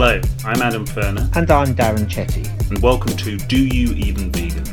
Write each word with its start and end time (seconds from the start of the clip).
Hello, 0.00 0.20
I'm 0.44 0.62
Adam 0.62 0.86
Ferner, 0.86 1.28
And 1.36 1.50
I'm 1.50 1.74
Darren 1.74 2.06
Chetty. 2.06 2.46
and 2.70 2.78
welcome 2.80 3.16
to 3.16 3.36
Do 3.36 3.66
You 3.66 3.94
Even 3.94 4.30
Vegan? 4.30 4.64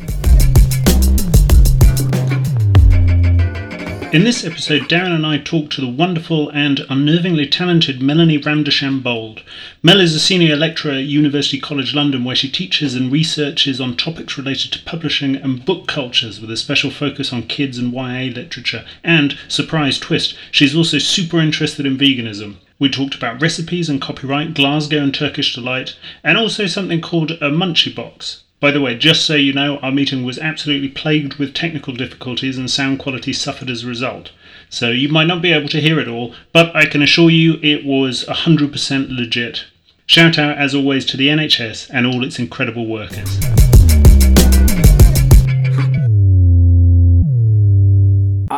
In 4.13 4.23
this 4.23 4.45
episode, 4.45 4.83
Darren 4.83 5.15
and 5.15 5.25
I 5.25 5.39
talk 5.39 5.71
to 5.71 5.81
the 5.81 5.89
wonderful 5.89 6.49
and 6.49 6.77
unnervingly 6.91 7.49
talented 7.49 8.03
Melanie 8.03 8.37
Ramdarshan 8.37 9.01
Bold. 9.01 9.41
Mel 9.81 9.99
is 9.99 10.13
a 10.13 10.19
senior 10.19 10.55
lecturer 10.55 10.91
at 10.91 11.05
University 11.05 11.59
College 11.59 11.95
London, 11.95 12.23
where 12.23 12.35
she 12.35 12.47
teaches 12.47 12.93
and 12.93 13.11
researches 13.11 13.81
on 13.81 13.97
topics 13.97 14.37
related 14.37 14.71
to 14.73 14.83
publishing 14.83 15.35
and 15.35 15.65
book 15.65 15.87
cultures, 15.87 16.39
with 16.39 16.51
a 16.51 16.55
special 16.55 16.91
focus 16.91 17.33
on 17.33 17.47
kids 17.47 17.79
and 17.79 17.91
YA 17.93 18.31
literature. 18.31 18.85
And, 19.03 19.39
surprise 19.47 19.97
twist, 19.97 20.37
she's 20.51 20.75
also 20.75 20.99
super 20.99 21.39
interested 21.39 21.87
in 21.87 21.97
veganism. 21.97 22.57
We 22.77 22.89
talked 22.89 23.15
about 23.15 23.41
recipes 23.41 23.87
and 23.87 24.01
copyright, 24.01 24.53
Glasgow 24.53 25.01
and 25.01 25.13
Turkish 25.13 25.55
delight, 25.55 25.95
and 26.23 26.37
also 26.37 26.67
something 26.67 26.99
called 26.99 27.31
a 27.31 27.49
munchie 27.49 27.95
box. 27.95 28.43
By 28.59 28.71
the 28.71 28.81
way, 28.81 28.97
just 28.97 29.25
so 29.25 29.35
you 29.35 29.53
know, 29.53 29.77
our 29.77 29.91
meeting 29.91 30.23
was 30.25 30.39
absolutely 30.39 30.89
plagued 30.89 31.35
with 31.35 31.53
technical 31.53 31.93
difficulties 31.93 32.57
and 32.57 32.69
sound 32.69 32.99
quality 32.99 33.31
suffered 33.31 33.69
as 33.69 33.83
a 33.83 33.87
result. 33.87 34.31
So 34.69 34.89
you 34.91 35.07
might 35.07 35.27
not 35.27 35.41
be 35.41 35.53
able 35.53 35.69
to 35.69 35.79
hear 35.79 35.99
it 35.99 36.07
all, 36.07 36.33
but 36.51 36.75
I 36.75 36.85
can 36.85 37.01
assure 37.01 37.29
you 37.29 37.59
it 37.61 37.85
was 37.85 38.25
100% 38.25 39.07
legit. 39.09 39.65
Shout 40.05 40.37
out, 40.37 40.57
as 40.57 40.75
always, 40.75 41.05
to 41.05 41.17
the 41.17 41.29
NHS 41.29 41.89
and 41.93 42.05
all 42.05 42.25
its 42.25 42.39
incredible 42.39 42.87
workers. 42.87 43.64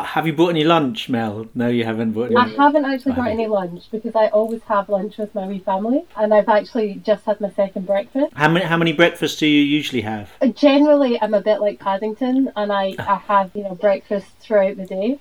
Have 0.08 0.26
you 0.26 0.34
bought 0.34 0.50
any 0.50 0.64
lunch, 0.64 1.10
Mel? 1.10 1.48
No, 1.54 1.68
you 1.68 1.84
haven't 1.84 2.14
bought 2.14 2.36
I 2.36 2.48
haven't 2.48 2.86
actually 2.86 3.14
brought 3.14 3.32
any 3.32 3.48
lunch 3.48 3.92
because 3.92 4.16
I 4.16 4.28
always 4.28 4.62
have 4.64 4.90
lunch 4.90 5.18
with 5.18 5.34
my 5.36 5.46
wee 5.48 5.60
family, 5.60 6.06
and 6.16 6.34
I've 6.34 6.50
actually 6.50 7.02
just 7.06 7.26
had 7.26 7.42
my 7.42 7.52
second 7.52 7.86
breakfast. 7.86 8.34
How 8.34 8.50
many 8.50 8.66
how 8.66 8.78
many 8.78 8.94
breakfasts 8.94 9.38
do 9.38 9.48
you 9.48 9.62
usually 9.62 10.02
have? 10.02 10.32
Uh, 10.42 10.48
Generally, 10.48 11.22
I'm 11.22 11.34
a 11.34 11.42
bit 11.42 11.60
like 11.60 11.80
Paddington, 11.80 12.52
and 12.56 12.72
I, 12.72 12.96
I 13.00 13.16
have 13.28 13.52
you 13.54 13.64
know 13.64 13.76
breakfast 13.76 14.28
throughout 14.40 14.78
the 14.78 14.86
day. 14.86 15.20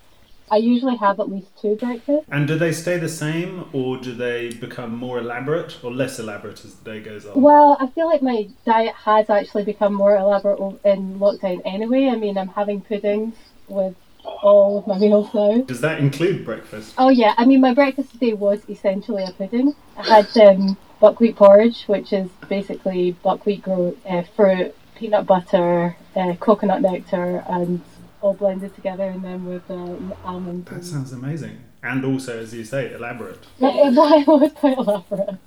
I 0.48 0.58
usually 0.58 0.96
have 0.98 1.18
at 1.18 1.28
least 1.28 1.48
two 1.60 1.74
breakfasts. 1.74 2.28
And 2.30 2.46
do 2.46 2.56
they 2.56 2.70
stay 2.70 2.98
the 2.98 3.08
same, 3.08 3.64
or 3.72 3.96
do 3.96 4.14
they 4.14 4.50
become 4.50 4.94
more 4.96 5.18
elaborate 5.18 5.82
or 5.84 5.92
less 5.92 6.20
elaborate 6.20 6.64
as 6.64 6.76
the 6.76 6.84
day 6.92 7.00
goes 7.00 7.26
on? 7.26 7.40
Well, 7.40 7.76
I 7.80 7.88
feel 7.88 8.06
like 8.06 8.22
my 8.22 8.48
diet 8.64 8.94
has 8.94 9.28
actually 9.28 9.64
become 9.64 9.92
more 9.92 10.16
elaborate 10.16 10.60
in 10.84 11.18
lockdown 11.18 11.62
anyway. 11.64 12.06
I 12.06 12.16
mean, 12.16 12.38
I'm 12.38 12.48
having 12.48 12.80
puddings 12.80 13.34
with 13.68 13.96
all 14.42 14.78
of 14.78 14.86
my 14.86 14.98
meals 14.98 15.32
now. 15.34 15.62
Does 15.62 15.80
that 15.80 15.98
include 15.98 16.44
breakfast? 16.44 16.94
Oh 16.98 17.08
yeah, 17.08 17.34
I 17.36 17.44
mean 17.44 17.60
my 17.60 17.74
breakfast 17.74 18.12
today 18.12 18.32
was 18.32 18.60
essentially 18.68 19.24
a 19.24 19.30
pudding. 19.30 19.74
I 19.96 20.22
had 20.22 20.36
um, 20.38 20.76
buckwheat 21.00 21.36
porridge, 21.36 21.84
which 21.84 22.12
is 22.12 22.28
basically 22.48 23.12
buckwheat 23.22 23.62
grow, 23.62 23.96
uh, 24.08 24.22
fruit, 24.34 24.74
peanut 24.94 25.26
butter, 25.26 25.96
uh, 26.14 26.34
coconut 26.40 26.82
nectar, 26.82 27.44
and 27.48 27.82
all 28.20 28.34
blended 28.34 28.74
together, 28.74 29.04
and 29.04 29.22
then 29.24 29.44
with 29.44 29.70
um, 29.70 30.14
almonds. 30.24 30.70
That 30.70 30.84
sounds 30.84 31.12
amazing. 31.12 31.58
And 31.82 32.04
also, 32.04 32.40
as 32.40 32.52
you 32.52 32.64
say, 32.64 32.92
elaborate. 32.92 33.44
It 33.60 34.26
was 34.26 34.52
quite 34.52 34.78
elaborate. 34.78 35.38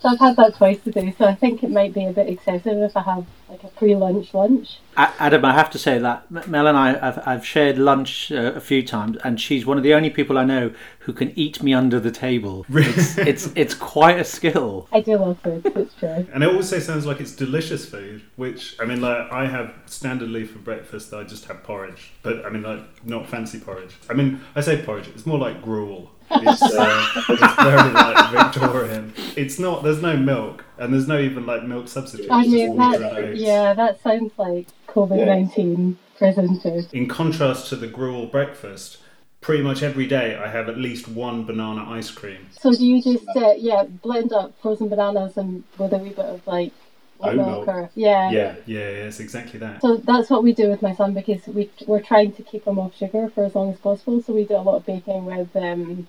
So 0.00 0.10
I've 0.10 0.18
had 0.18 0.36
that 0.36 0.54
twice 0.54 0.78
today. 0.80 1.14
So 1.18 1.24
I 1.24 1.34
think 1.34 1.64
it 1.64 1.70
might 1.70 1.92
be 1.92 2.04
a 2.04 2.12
bit 2.12 2.28
excessive 2.28 2.78
if 2.78 2.96
I 2.96 3.02
have 3.02 3.26
like 3.48 3.64
a 3.64 3.68
pre-lunch 3.68 4.32
lunch. 4.32 4.78
Adam, 4.96 5.44
I 5.44 5.52
have 5.54 5.70
to 5.70 5.78
say 5.78 5.98
that 5.98 6.30
Mel 6.48 6.66
and 6.68 6.76
I 6.76 6.98
have 6.98 7.22
I've 7.26 7.44
shared 7.44 7.78
lunch 7.78 8.30
uh, 8.30 8.52
a 8.54 8.60
few 8.60 8.82
times, 8.84 9.16
and 9.24 9.40
she's 9.40 9.66
one 9.66 9.76
of 9.76 9.82
the 9.82 9.94
only 9.94 10.10
people 10.10 10.38
I 10.38 10.44
know 10.44 10.72
who 11.00 11.12
can 11.12 11.36
eat 11.36 11.62
me 11.62 11.74
under 11.74 11.98
the 11.98 12.10
table. 12.12 12.64
It's 12.68 13.18
it's, 13.18 13.50
it's 13.56 13.74
quite 13.74 14.20
a 14.20 14.24
skill. 14.24 14.88
I 14.92 15.00
do 15.00 15.16
love 15.16 15.40
food. 15.40 15.62
It's 15.64 15.94
true. 15.94 16.26
And 16.32 16.44
it 16.44 16.54
also 16.54 16.78
sounds 16.78 17.04
like 17.04 17.20
it's 17.20 17.34
delicious 17.34 17.84
food, 17.84 18.22
which 18.36 18.76
I 18.80 18.84
mean, 18.84 19.00
like 19.00 19.32
I 19.32 19.46
have 19.46 19.74
standardly 19.86 20.46
for 20.46 20.58
breakfast, 20.58 21.12
I 21.12 21.24
just 21.24 21.46
have 21.46 21.64
porridge, 21.64 22.12
but 22.22 22.44
I 22.44 22.50
mean, 22.50 22.62
like 22.62 23.04
not 23.04 23.28
fancy 23.28 23.58
porridge. 23.58 23.96
I 24.08 24.14
mean, 24.14 24.40
I 24.54 24.60
say 24.60 24.80
porridge, 24.82 25.08
it's 25.08 25.26
more 25.26 25.38
like 25.38 25.62
gruel. 25.62 26.12
It's, 26.30 26.62
uh, 26.62 27.22
it's 27.28 27.62
very 27.62 27.92
like 27.92 28.30
Victorian. 28.30 29.12
It's 29.36 29.58
not. 29.58 29.82
There's 29.82 30.02
no 30.02 30.16
milk, 30.16 30.64
and 30.78 30.92
there's 30.92 31.08
no 31.08 31.18
even 31.18 31.46
like 31.46 31.64
milk 31.64 31.88
substitute. 31.88 32.30
I 32.30 32.46
mean 32.46 32.76
that. 32.76 33.36
Yeah, 33.36 33.74
that 33.74 34.02
sounds 34.02 34.32
like 34.36 34.68
COVID 34.88 35.24
nineteen 35.26 35.98
food. 36.18 36.88
In 36.92 37.08
contrast 37.08 37.68
to 37.68 37.76
the 37.76 37.86
gruel 37.86 38.26
breakfast, 38.26 38.98
pretty 39.40 39.62
much 39.62 39.82
every 39.82 40.06
day 40.06 40.36
I 40.36 40.48
have 40.48 40.68
at 40.68 40.78
least 40.78 41.08
one 41.08 41.44
banana 41.44 41.88
ice 41.88 42.10
cream. 42.10 42.48
So 42.58 42.72
do 42.72 42.84
you 42.84 43.02
just 43.02 43.28
uh, 43.36 43.54
yeah 43.56 43.84
blend 43.84 44.32
up 44.32 44.54
frozen 44.60 44.88
bananas 44.88 45.36
and 45.36 45.64
with 45.78 45.92
a 45.92 45.98
wee 45.98 46.10
bit 46.10 46.24
of 46.24 46.46
like 46.46 46.72
oat 47.20 47.36
milk 47.36 47.66
milk. 47.66 47.68
or 47.68 47.90
yeah. 47.94 48.30
Yeah, 48.30 48.54
yeah, 48.66 48.78
yeah, 48.78 49.06
it's 49.06 49.20
exactly 49.20 49.58
that. 49.60 49.80
So 49.80 49.96
that's 49.98 50.30
what 50.30 50.42
we 50.42 50.52
do 50.52 50.68
with 50.68 50.82
my 50.82 50.94
son 50.94 51.14
because 51.14 51.46
we 51.46 51.70
we're 51.86 52.02
trying 52.02 52.32
to 52.32 52.42
keep 52.42 52.66
him 52.66 52.78
off 52.78 52.96
sugar 52.96 53.30
for 53.30 53.44
as 53.44 53.54
long 53.54 53.72
as 53.72 53.78
possible. 53.78 54.22
So 54.22 54.32
we 54.32 54.44
do 54.44 54.56
a 54.56 54.58
lot 54.58 54.76
of 54.76 54.86
baking 54.86 55.24
with 55.24 55.54
um, 55.56 56.08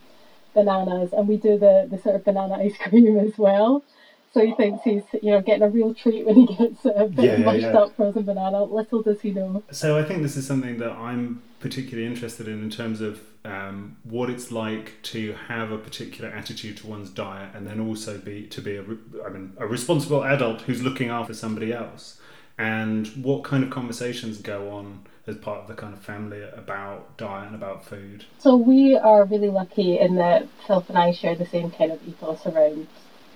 bananas, 0.53 1.13
and 1.13 1.27
we 1.27 1.37
do 1.37 1.57
the 1.57 1.87
the 1.89 1.97
sort 1.99 2.15
of 2.15 2.23
banana 2.25 2.55
ice 2.55 2.77
cream 2.81 3.17
as 3.19 3.37
well. 3.37 3.83
So 4.31 4.45
he 4.45 4.53
thinks 4.53 4.83
he's 4.83 5.03
you 5.23 5.31
know 5.31 5.41
getting 5.41 5.63
a 5.63 5.69
real 5.69 5.93
treat 5.93 6.25
when 6.25 6.35
he 6.35 6.45
gets 6.55 6.85
a 6.85 7.07
bit 7.07 7.39
Yeah, 7.39 7.45
mushed 7.45 7.61
yeah. 7.61 7.77
up 7.79 7.95
frozen 7.95 8.23
banana. 8.23 8.63
Little 8.63 9.01
does 9.01 9.21
he 9.21 9.31
know. 9.31 9.63
So 9.71 9.97
I 9.97 10.03
think 10.03 10.21
this 10.21 10.37
is 10.37 10.45
something 10.45 10.77
that 10.77 10.91
I'm 10.91 11.41
particularly 11.59 12.05
interested 12.05 12.47
in 12.47 12.61
in 12.63 12.69
terms 12.69 13.01
of 13.01 13.21
um, 13.45 13.97
what 14.03 14.29
it's 14.29 14.51
like 14.51 15.01
to 15.03 15.33
have 15.47 15.71
a 15.71 15.77
particular 15.77 16.29
attitude 16.29 16.77
to 16.77 16.87
one's 16.87 17.09
diet, 17.09 17.49
and 17.55 17.65
then 17.65 17.79
also 17.79 18.17
be 18.19 18.45
to 18.47 18.61
be 18.61 18.75
a, 18.75 18.83
I 19.25 19.29
mean, 19.29 19.53
a 19.57 19.65
responsible 19.65 20.23
adult 20.23 20.61
who's 20.61 20.83
looking 20.83 21.09
after 21.09 21.33
somebody 21.33 21.73
else, 21.73 22.19
and 22.57 23.07
what 23.23 23.43
kind 23.43 23.63
of 23.63 23.69
conversations 23.71 24.37
go 24.39 24.69
on 24.69 25.05
as 25.29 25.37
part 25.37 25.61
of 25.61 25.67
the 25.67 25.75
kind 25.75 25.93
of 25.93 26.01
family 26.01 26.41
about 26.41 27.15
diet 27.17 27.47
and 27.47 27.55
about 27.55 27.85
food. 27.85 28.25
So 28.39 28.55
we 28.55 28.97
are 28.97 29.23
really 29.25 29.49
lucky 29.49 29.99
in 29.99 30.15
that 30.15 30.47
Philip 30.65 30.89
and 30.89 30.97
I 30.97 31.11
share 31.11 31.35
the 31.35 31.45
same 31.45 31.71
kind 31.71 31.91
of 31.91 32.05
ethos 32.07 32.45
around 32.45 32.87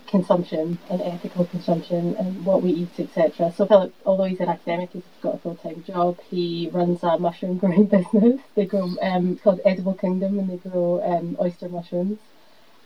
consumption 0.07 0.77
and 0.89 1.01
ethical 1.01 1.45
consumption 1.45 2.15
and 2.17 2.45
what 2.45 2.61
we 2.61 2.71
eat, 2.71 2.99
etc. 2.99 3.51
So 3.55 3.65
Philip, 3.65 3.93
although 4.05 4.25
he's 4.25 4.39
an 4.39 4.49
academic, 4.49 4.91
he's 4.91 5.03
got 5.21 5.35
a 5.35 5.37
full 5.39 5.55
time 5.55 5.83
job. 5.87 6.19
He 6.29 6.69
runs 6.71 7.01
a 7.03 7.17
mushroom 7.17 7.57
growing 7.61 7.87
business. 7.87 8.41
They 8.55 8.65
grow 8.65 8.89
um, 9.01 9.33
it's 9.33 9.41
called 9.41 9.61
Edible 9.65 9.95
Kingdom, 9.95 10.39
and 10.39 10.49
they 10.49 10.57
grow 10.57 11.01
um, 11.03 11.37
oyster 11.39 11.69
mushrooms. 11.69 12.19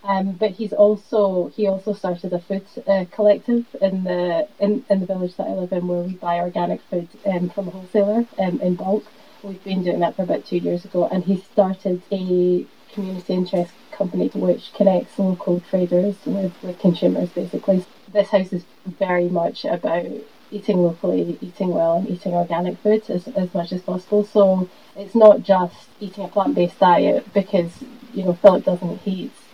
Um, 0.07 0.31
but 0.31 0.51
he's 0.51 0.71
also 0.71 1.49
he 1.49 1.67
also 1.67 1.91
started 1.91 2.31
a 2.31 2.39
food 2.39 2.65
uh, 2.87 3.03
collective 3.11 3.65
in 3.81 4.05
the 4.05 4.47
in, 4.57 4.85
in 4.89 5.01
the 5.01 5.05
village 5.05 5.35
that 5.35 5.47
I 5.47 5.53
live 5.53 5.73
in, 5.73 5.85
where 5.85 6.01
we 6.01 6.13
buy 6.13 6.39
organic 6.39 6.79
food 6.89 7.09
um, 7.25 7.49
from 7.49 7.67
a 7.67 7.71
wholesaler 7.71 8.25
um, 8.39 8.61
in 8.61 8.75
bulk. 8.75 9.03
We've 9.43 9.63
been 9.65 9.83
doing 9.83 9.99
that 9.99 10.15
for 10.15 10.23
about 10.23 10.45
two 10.45 10.59
years 10.59 10.85
ago, 10.85 11.07
and 11.07 11.25
he 11.25 11.41
started 11.41 12.01
a 12.09 12.65
community 12.93 13.33
interest 13.33 13.73
company 13.91 14.29
which 14.29 14.71
connects 14.73 15.19
local 15.19 15.59
traders 15.59 16.15
with, 16.25 16.53
with 16.63 16.79
consumers. 16.79 17.29
Basically, 17.29 17.85
this 18.11 18.29
house 18.29 18.53
is 18.53 18.63
very 18.85 19.27
much 19.27 19.65
about 19.65 20.05
eating 20.51 20.77
locally, 20.77 21.37
eating 21.41 21.69
well, 21.69 21.97
and 21.97 22.09
eating 22.09 22.33
organic 22.33 22.77
food 22.77 23.03
as, 23.09 23.27
as 23.29 23.53
much 23.53 23.73
as 23.73 23.81
possible. 23.81 24.23
So 24.23 24.69
it's 24.95 25.15
not 25.15 25.43
just 25.43 25.75
eating 25.99 26.23
a 26.23 26.29
plant 26.29 26.55
based 26.55 26.79
diet 26.79 27.33
because 27.33 27.83
you 28.13 28.23
know 28.23 28.33
Philip 28.33 28.63
doesn't 28.63 28.99
he 29.01 29.11
eats 29.11 29.46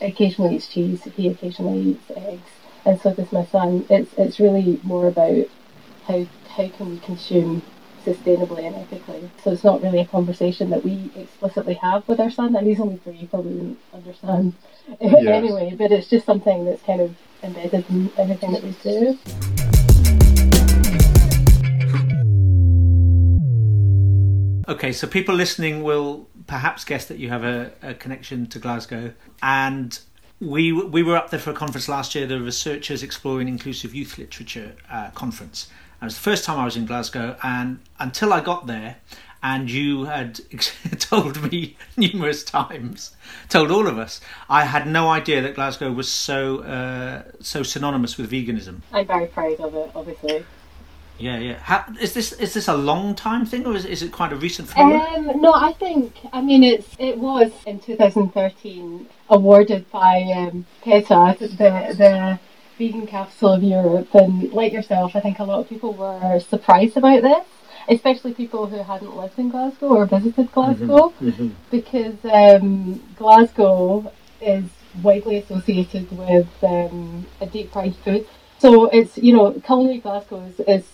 occasionally 0.00 0.56
eats 0.56 0.68
cheese, 0.68 1.04
he 1.16 1.28
occasionally 1.28 1.80
eats 1.80 2.10
eggs, 2.16 2.50
and 2.84 3.00
so 3.00 3.12
does 3.14 3.32
my 3.32 3.44
son. 3.44 3.86
It's 3.90 4.12
it's 4.16 4.40
really 4.40 4.80
more 4.82 5.06
about 5.08 5.46
how 6.06 6.26
how 6.48 6.68
can 6.68 6.90
we 6.90 6.98
consume 6.98 7.62
sustainably 8.04 8.66
and 8.66 8.76
ethically. 8.76 9.30
So 9.42 9.52
it's 9.52 9.64
not 9.64 9.82
really 9.82 10.00
a 10.00 10.06
conversation 10.06 10.70
that 10.70 10.84
we 10.84 11.10
explicitly 11.14 11.74
have 11.74 12.06
with 12.08 12.20
our 12.20 12.30
son, 12.30 12.56
and 12.56 12.66
he's 12.66 12.80
only 12.80 12.96
three, 12.96 13.14
he 13.14 13.26
probably 13.26 13.52
wouldn't 13.52 13.78
understand 13.92 14.54
anyway. 15.00 15.74
But 15.76 15.92
it's 15.92 16.08
just 16.08 16.26
something 16.26 16.64
that's 16.64 16.82
kind 16.82 17.00
of 17.00 17.14
embedded 17.42 17.88
in 17.90 18.10
everything 18.16 18.52
that 18.52 18.62
we 18.62 18.72
do. 18.82 19.57
Okay, 24.68 24.92
so 24.92 25.06
people 25.06 25.34
listening 25.34 25.82
will 25.82 26.28
perhaps 26.46 26.84
guess 26.84 27.06
that 27.06 27.18
you 27.18 27.30
have 27.30 27.42
a, 27.42 27.72
a 27.80 27.94
connection 27.94 28.46
to 28.48 28.58
Glasgow, 28.58 29.14
and 29.42 29.98
we 30.40 30.72
we 30.72 31.02
were 31.02 31.16
up 31.16 31.30
there 31.30 31.40
for 31.40 31.52
a 31.52 31.54
conference 31.54 31.88
last 31.88 32.14
year, 32.14 32.26
the 32.26 32.38
Researchers 32.38 33.02
Exploring 33.02 33.48
Inclusive 33.48 33.94
Youth 33.94 34.18
Literature 34.18 34.76
uh, 34.90 35.08
conference. 35.12 35.68
And 36.00 36.02
it 36.02 36.12
was 36.12 36.16
the 36.16 36.20
first 36.20 36.44
time 36.44 36.58
I 36.58 36.66
was 36.66 36.76
in 36.76 36.84
Glasgow, 36.84 37.38
and 37.42 37.78
until 37.98 38.30
I 38.30 38.42
got 38.42 38.66
there, 38.66 38.96
and 39.42 39.70
you 39.70 40.04
had 40.04 40.38
told 40.98 41.50
me 41.50 41.78
numerous 41.96 42.44
times, 42.44 43.16
told 43.48 43.70
all 43.70 43.86
of 43.86 43.96
us, 43.96 44.20
I 44.50 44.64
had 44.64 44.86
no 44.86 45.08
idea 45.08 45.40
that 45.40 45.54
Glasgow 45.54 45.90
was 45.92 46.10
so 46.10 46.58
uh, 46.58 47.22
so 47.40 47.62
synonymous 47.62 48.18
with 48.18 48.30
veganism. 48.30 48.82
I'm 48.92 49.06
very 49.06 49.28
proud 49.28 49.60
of 49.60 49.74
it, 49.74 49.90
obviously. 49.94 50.44
Yeah, 51.18 51.38
yeah. 51.38 51.58
How, 51.58 51.84
is 52.00 52.12
this 52.14 52.32
is 52.32 52.54
this 52.54 52.68
a 52.68 52.76
long 52.76 53.14
time 53.14 53.44
thing, 53.44 53.66
or 53.66 53.74
is, 53.74 53.84
is 53.84 54.02
it 54.02 54.12
quite 54.12 54.32
a 54.32 54.36
recent 54.36 54.68
thing? 54.68 54.92
Um, 54.92 55.40
no, 55.40 55.52
I 55.52 55.72
think 55.72 56.14
I 56.32 56.40
mean 56.40 56.62
it's 56.62 56.88
it 56.98 57.18
was 57.18 57.50
in 57.66 57.80
2013 57.80 59.06
awarded 59.28 59.90
by 59.90 60.22
um, 60.36 60.66
PETA, 60.82 61.36
the 61.40 61.94
the 61.96 62.38
vegan 62.78 63.06
capital 63.06 63.52
of 63.54 63.62
Europe, 63.62 64.14
and 64.14 64.52
like 64.52 64.72
yourself, 64.72 65.16
I 65.16 65.20
think 65.20 65.38
a 65.40 65.44
lot 65.44 65.60
of 65.60 65.68
people 65.68 65.92
were 65.92 66.38
surprised 66.40 66.96
about 66.96 67.22
this, 67.22 67.46
especially 67.88 68.34
people 68.34 68.66
who 68.66 68.82
hadn't 68.82 69.16
lived 69.16 69.38
in 69.38 69.50
Glasgow 69.50 69.88
or 69.88 70.06
visited 70.06 70.52
Glasgow, 70.52 71.12
Mm-hmm. 71.20 71.48
because 71.70 72.14
um, 72.24 73.02
Glasgow 73.16 74.12
is 74.40 74.64
widely 75.02 75.38
associated 75.38 76.10
with 76.16 76.48
um, 76.62 77.26
a 77.40 77.46
deep 77.46 77.72
fried 77.72 77.96
food. 77.96 78.26
So 78.60 78.86
it's 78.86 79.18
you 79.18 79.32
know 79.36 79.52
culinary 79.52 79.98
Glasgow 79.98 80.40
is, 80.42 80.60
is 80.60 80.84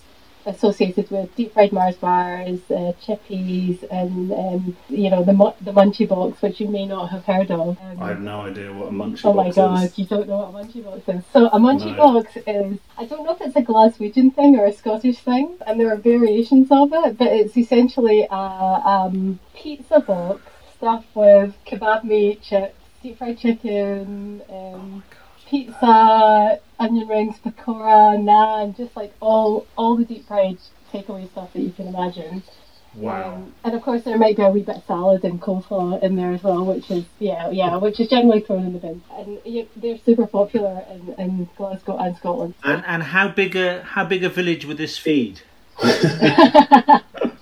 associated 0.46 1.11
with 1.11 1.35
deep 1.37 1.52
fried 1.55 1.73
Mars 1.73 1.96
bars, 1.96 2.61
uh, 2.70 2.93
chippies, 3.05 3.82
and 3.91 4.32
um, 4.32 4.76
you 4.88 5.11
know 5.11 5.23
the 5.23 5.32
the 5.62 5.73
munchie 5.73 6.08
box, 6.08 6.41
which 6.43 6.61
you 6.61 6.69
may 6.69 6.87
not 6.87 7.11
have 7.11 7.25
heard 7.25 7.50
of. 7.50 7.79
Um, 7.81 8.02
I 8.02 8.08
have 8.08 8.20
no 8.20 8.43
idea 8.43 8.73
what 8.73 8.88
a 8.88 8.93
munchie 8.93 9.11
box 9.11 9.19
is. 9.19 9.25
Oh 9.25 9.35
my 9.35 9.44
box 9.44 9.56
god, 9.56 9.99
you 9.99 10.05
don't 10.06 10.29
know 10.29 10.38
what 10.38 10.49
a 10.49 10.64
munchie 10.67 10.85
box 10.85 11.08
is. 11.08 11.25
So 11.32 11.46
a 11.46 11.58
munchie 11.58 11.96
No. 11.96 12.23
box 12.23 12.37
is 12.37 12.79
I 12.99 13.05
don't 13.06 13.25
know 13.25 13.32
if 13.32 13.41
it's 13.41 13.56
a 13.56 13.62
Glaswegian 13.62 14.35
thing 14.35 14.56
or 14.56 14.64
a 14.67 14.73
Scottish 14.73 15.19
thing, 15.19 15.56
and 15.67 15.79
there 15.81 15.93
are 15.93 15.96
variations 15.96 16.69
of 16.70 16.93
it, 16.93 17.19
but 17.19 17.29
it's 17.29 17.56
essentially 17.56 18.26
a 18.31 18.35
um, 18.35 19.38
pizza 19.55 20.00
box 20.00 20.43
stuffed 20.76 21.14
with 21.14 21.55
kebab 21.67 22.05
meat, 22.05 22.43
chips, 22.43 22.75
deep 23.02 23.19
fried 23.19 23.38
chicken, 23.38 24.43
um, 24.50 25.02
pizza, 25.46 26.61
onion 26.79 27.08
rings, 27.08 27.37
pakora, 27.44 28.19
naan, 28.19 28.76
just 28.76 28.96
like 28.96 29.12
all 29.20 29.67
all 29.76 29.96
the 29.96 30.05
deep 30.05 30.26
fried 30.26 30.58
takeaway 30.93 31.31
stuff 31.31 31.52
that 31.52 31.61
you 31.61 31.70
can 31.70 31.88
imagine. 31.88 32.43
Wow. 32.94 33.35
Um, 33.35 33.55
and 33.64 33.75
of 33.75 33.82
course, 33.82 34.02
there 34.05 34.17
might 34.17 34.37
be 34.37 34.43
a 34.43 34.50
wee 34.50 34.62
bit 34.62 34.76
of 34.76 34.85
salad 34.85 35.25
and 35.25 35.41
coleslaw 35.41 36.02
in 36.02 36.14
there 36.17 36.32
as 36.32 36.43
well, 36.43 36.64
which 36.64 36.91
is 36.91 37.05
yeah, 37.19 37.50
yeah, 37.50 37.76
which 37.76 37.99
is 37.99 38.08
generally 38.08 38.41
thrown 38.41 38.67
in 38.67 38.73
the 38.73 38.79
bin. 38.79 39.02
And 39.12 39.41
yeah, 39.44 39.64
they're 39.76 39.99
super 39.99 40.26
popular 40.26 40.85
in, 40.91 41.14
in 41.19 41.49
Glasgow 41.56 41.96
and 41.96 42.17
Scotland. 42.17 42.55
And 42.62 42.85
and 42.87 43.02
how 43.02 43.29
big 43.29 43.56
a 43.56 43.82
how 43.82 44.05
big 44.05 44.25
a 44.25 44.29
village 44.29 44.64
would 44.64 44.79
this 44.79 44.96
feed? 44.96 45.41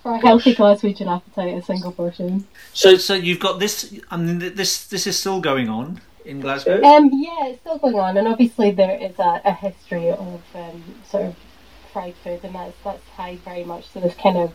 For 0.02 0.14
a 0.14 0.19
healthy 0.19 0.54
Glaswegian 0.54 1.14
appetite, 1.14 1.54
a 1.54 1.62
single 1.62 1.93
portion. 1.93 2.46
So 2.72 2.96
so 2.96 3.14
you've 3.14 3.40
got 3.40 3.60
this. 3.60 3.94
I 4.10 4.16
mean, 4.16 4.38
this 4.38 4.87
this 4.87 5.06
is 5.06 5.19
still 5.19 5.40
going 5.40 5.69
on 5.69 6.00
in 6.24 6.40
Glasgow. 6.40 6.82
Um, 6.82 7.10
yeah, 7.12 7.46
it's 7.46 7.60
still 7.60 7.78
going 7.78 7.98
on, 7.98 8.16
and 8.16 8.28
obviously 8.28 8.70
there 8.70 8.96
is 8.96 9.19
a, 9.19 9.40
a 9.44 9.52
history 9.52 10.10
of 10.10 10.42
um, 10.54 10.84
sort 11.04 11.26
of 11.26 11.36
fried 11.92 12.14
food, 12.16 12.40
and 12.42 12.54
that's 12.54 12.76
that's 12.84 13.02
tied 13.16 13.40
very 13.40 13.64
much 13.64 13.90
to 13.92 14.00
this 14.00 14.14
kind 14.14 14.36
of 14.36 14.52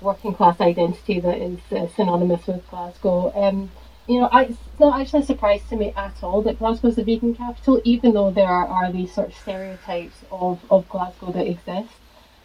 working 0.00 0.34
class 0.34 0.60
identity 0.60 1.20
that 1.20 1.38
is 1.38 1.60
uh, 1.70 1.86
synonymous 1.94 2.46
with 2.46 2.68
Glasgow. 2.68 3.32
Um, 3.34 3.70
you 4.08 4.20
know, 4.20 4.28
I, 4.32 4.44
it's 4.44 4.58
not 4.80 5.00
actually 5.00 5.22
a 5.22 5.26
surprise 5.26 5.62
to 5.68 5.76
me 5.76 5.92
at 5.96 6.22
all 6.22 6.42
that 6.42 6.58
Glasgow 6.58 6.88
is 6.88 6.98
a 6.98 7.04
vegan 7.04 7.34
capital, 7.34 7.80
even 7.84 8.12
though 8.14 8.30
there 8.30 8.48
are, 8.48 8.66
are 8.66 8.92
these 8.92 9.14
sort 9.14 9.28
of 9.28 9.34
stereotypes 9.34 10.16
of, 10.32 10.60
of 10.70 10.88
Glasgow 10.88 11.30
that 11.32 11.46
exist. 11.46 11.94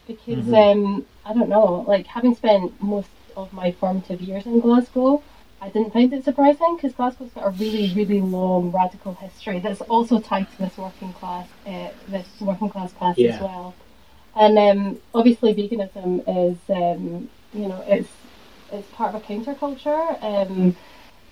Because 0.05 0.53
um, 0.53 1.05
I 1.25 1.33
don't 1.33 1.49
know, 1.49 1.83
like 1.87 2.07
having 2.07 2.33
spent 2.35 2.81
most 2.81 3.09
of 3.35 3.51
my 3.51 3.71
formative 3.71 4.21
years 4.21 4.45
in 4.45 4.61
Glasgow, 4.61 5.21
I 5.59 5.69
didn't 5.69 5.91
find 5.91 6.13
it 6.13 6.23
surprising 6.23 6.75
because 6.75 6.93
Glasgow's 6.93 7.31
got 7.31 7.47
a 7.47 7.49
really, 7.49 7.91
really 7.95 8.21
long 8.21 8.71
radical 8.71 9.15
history 9.15 9.59
that's 9.59 9.81
also 9.81 10.19
tied 10.19 10.51
to 10.51 10.57
this 10.59 10.77
working 10.77 11.13
class, 11.13 11.47
uh, 11.65 11.89
this 12.07 12.27
working 12.39 12.69
class 12.69 12.93
class 12.93 13.17
Yeah. 13.17 13.35
as 13.35 13.41
well. 13.41 13.75
And 14.35 14.57
um, 14.59 15.01
obviously, 15.15 15.53
veganism 15.55 16.23
is, 16.27 16.57
um, 16.69 17.29
you 17.53 17.67
know, 17.67 17.83
it's 17.87 18.09
it's 18.71 18.87
part 18.91 19.15
of 19.15 19.21
a 19.21 19.25
counterculture. 19.25 20.21
Um, 20.23 20.75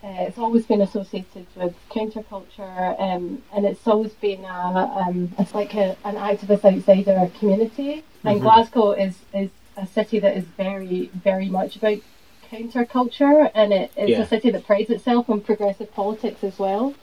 uh, 0.04 0.08
it's 0.28 0.38
always 0.38 0.66
been 0.66 0.82
associated 0.82 1.46
with 1.56 1.76
counterculture, 1.90 3.00
um, 3.00 3.42
and 3.54 3.66
it's 3.66 3.88
always 3.88 4.14
been 4.14 4.44
a, 4.46 5.04
um, 5.08 5.34
it's 5.40 5.54
like 5.54 5.74
a, 5.76 5.98
an 6.04 6.16
activist 6.16 6.64
outsider 6.64 7.30
community. 7.40 8.04
And 8.24 8.42
Glasgow 8.42 8.92
is 8.92 9.18
is 9.34 9.50
a 9.78 9.86
city 9.86 10.20
that 10.20 10.36
is 10.36 10.46
very, 10.58 11.12
very 11.14 11.50
much 11.50 11.76
about 11.76 12.00
counterculture, 12.52 13.50
and 13.54 13.74
it, 13.74 13.92
it's 13.96 14.12
Yeah. 14.12 14.22
a 14.22 14.28
city 14.28 14.52
that 14.52 14.66
prides 14.66 14.90
itself 14.90 15.30
on 15.30 15.42
progressive 15.42 15.94
politics 15.94 16.44
as 16.44 16.58
well. 16.60 16.94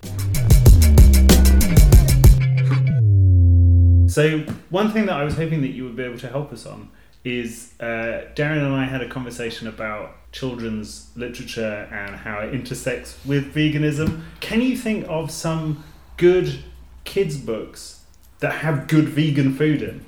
So 4.09 4.41
one 4.69 4.93
thing 4.93 5.07
that 5.07 5.17
I 5.17 5.25
was 5.25 5.37
hoping 5.37 5.63
that 5.63 5.69
you 5.71 5.85
would 5.85 5.97
be 5.97 6.03
able 6.03 6.19
to 6.19 6.29
help 6.29 6.53
us 6.53 6.67
on 6.67 6.91
is 7.25 7.73
uh, 7.81 8.27
Darren 8.35 8.63
and 8.65 8.75
I 8.75 8.85
had 8.85 9.01
a 9.01 9.09
conversation 9.09 9.69
about 9.69 10.17
children's 10.33 11.11
literature 11.17 11.89
and 11.91 12.17
how 12.17 12.41
it 12.41 12.53
intersects 12.53 13.19
with 13.25 13.55
veganism. 13.55 14.23
Can 14.41 14.61
you 14.61 14.77
think 14.77 15.07
of 15.09 15.31
some 15.31 15.83
good 16.19 16.59
kids 17.05 17.39
books 17.39 18.05
that 18.41 18.53
have 18.57 18.87
good 18.87 19.09
vegan 19.09 19.55
food 19.55 19.81
in? 19.83 20.05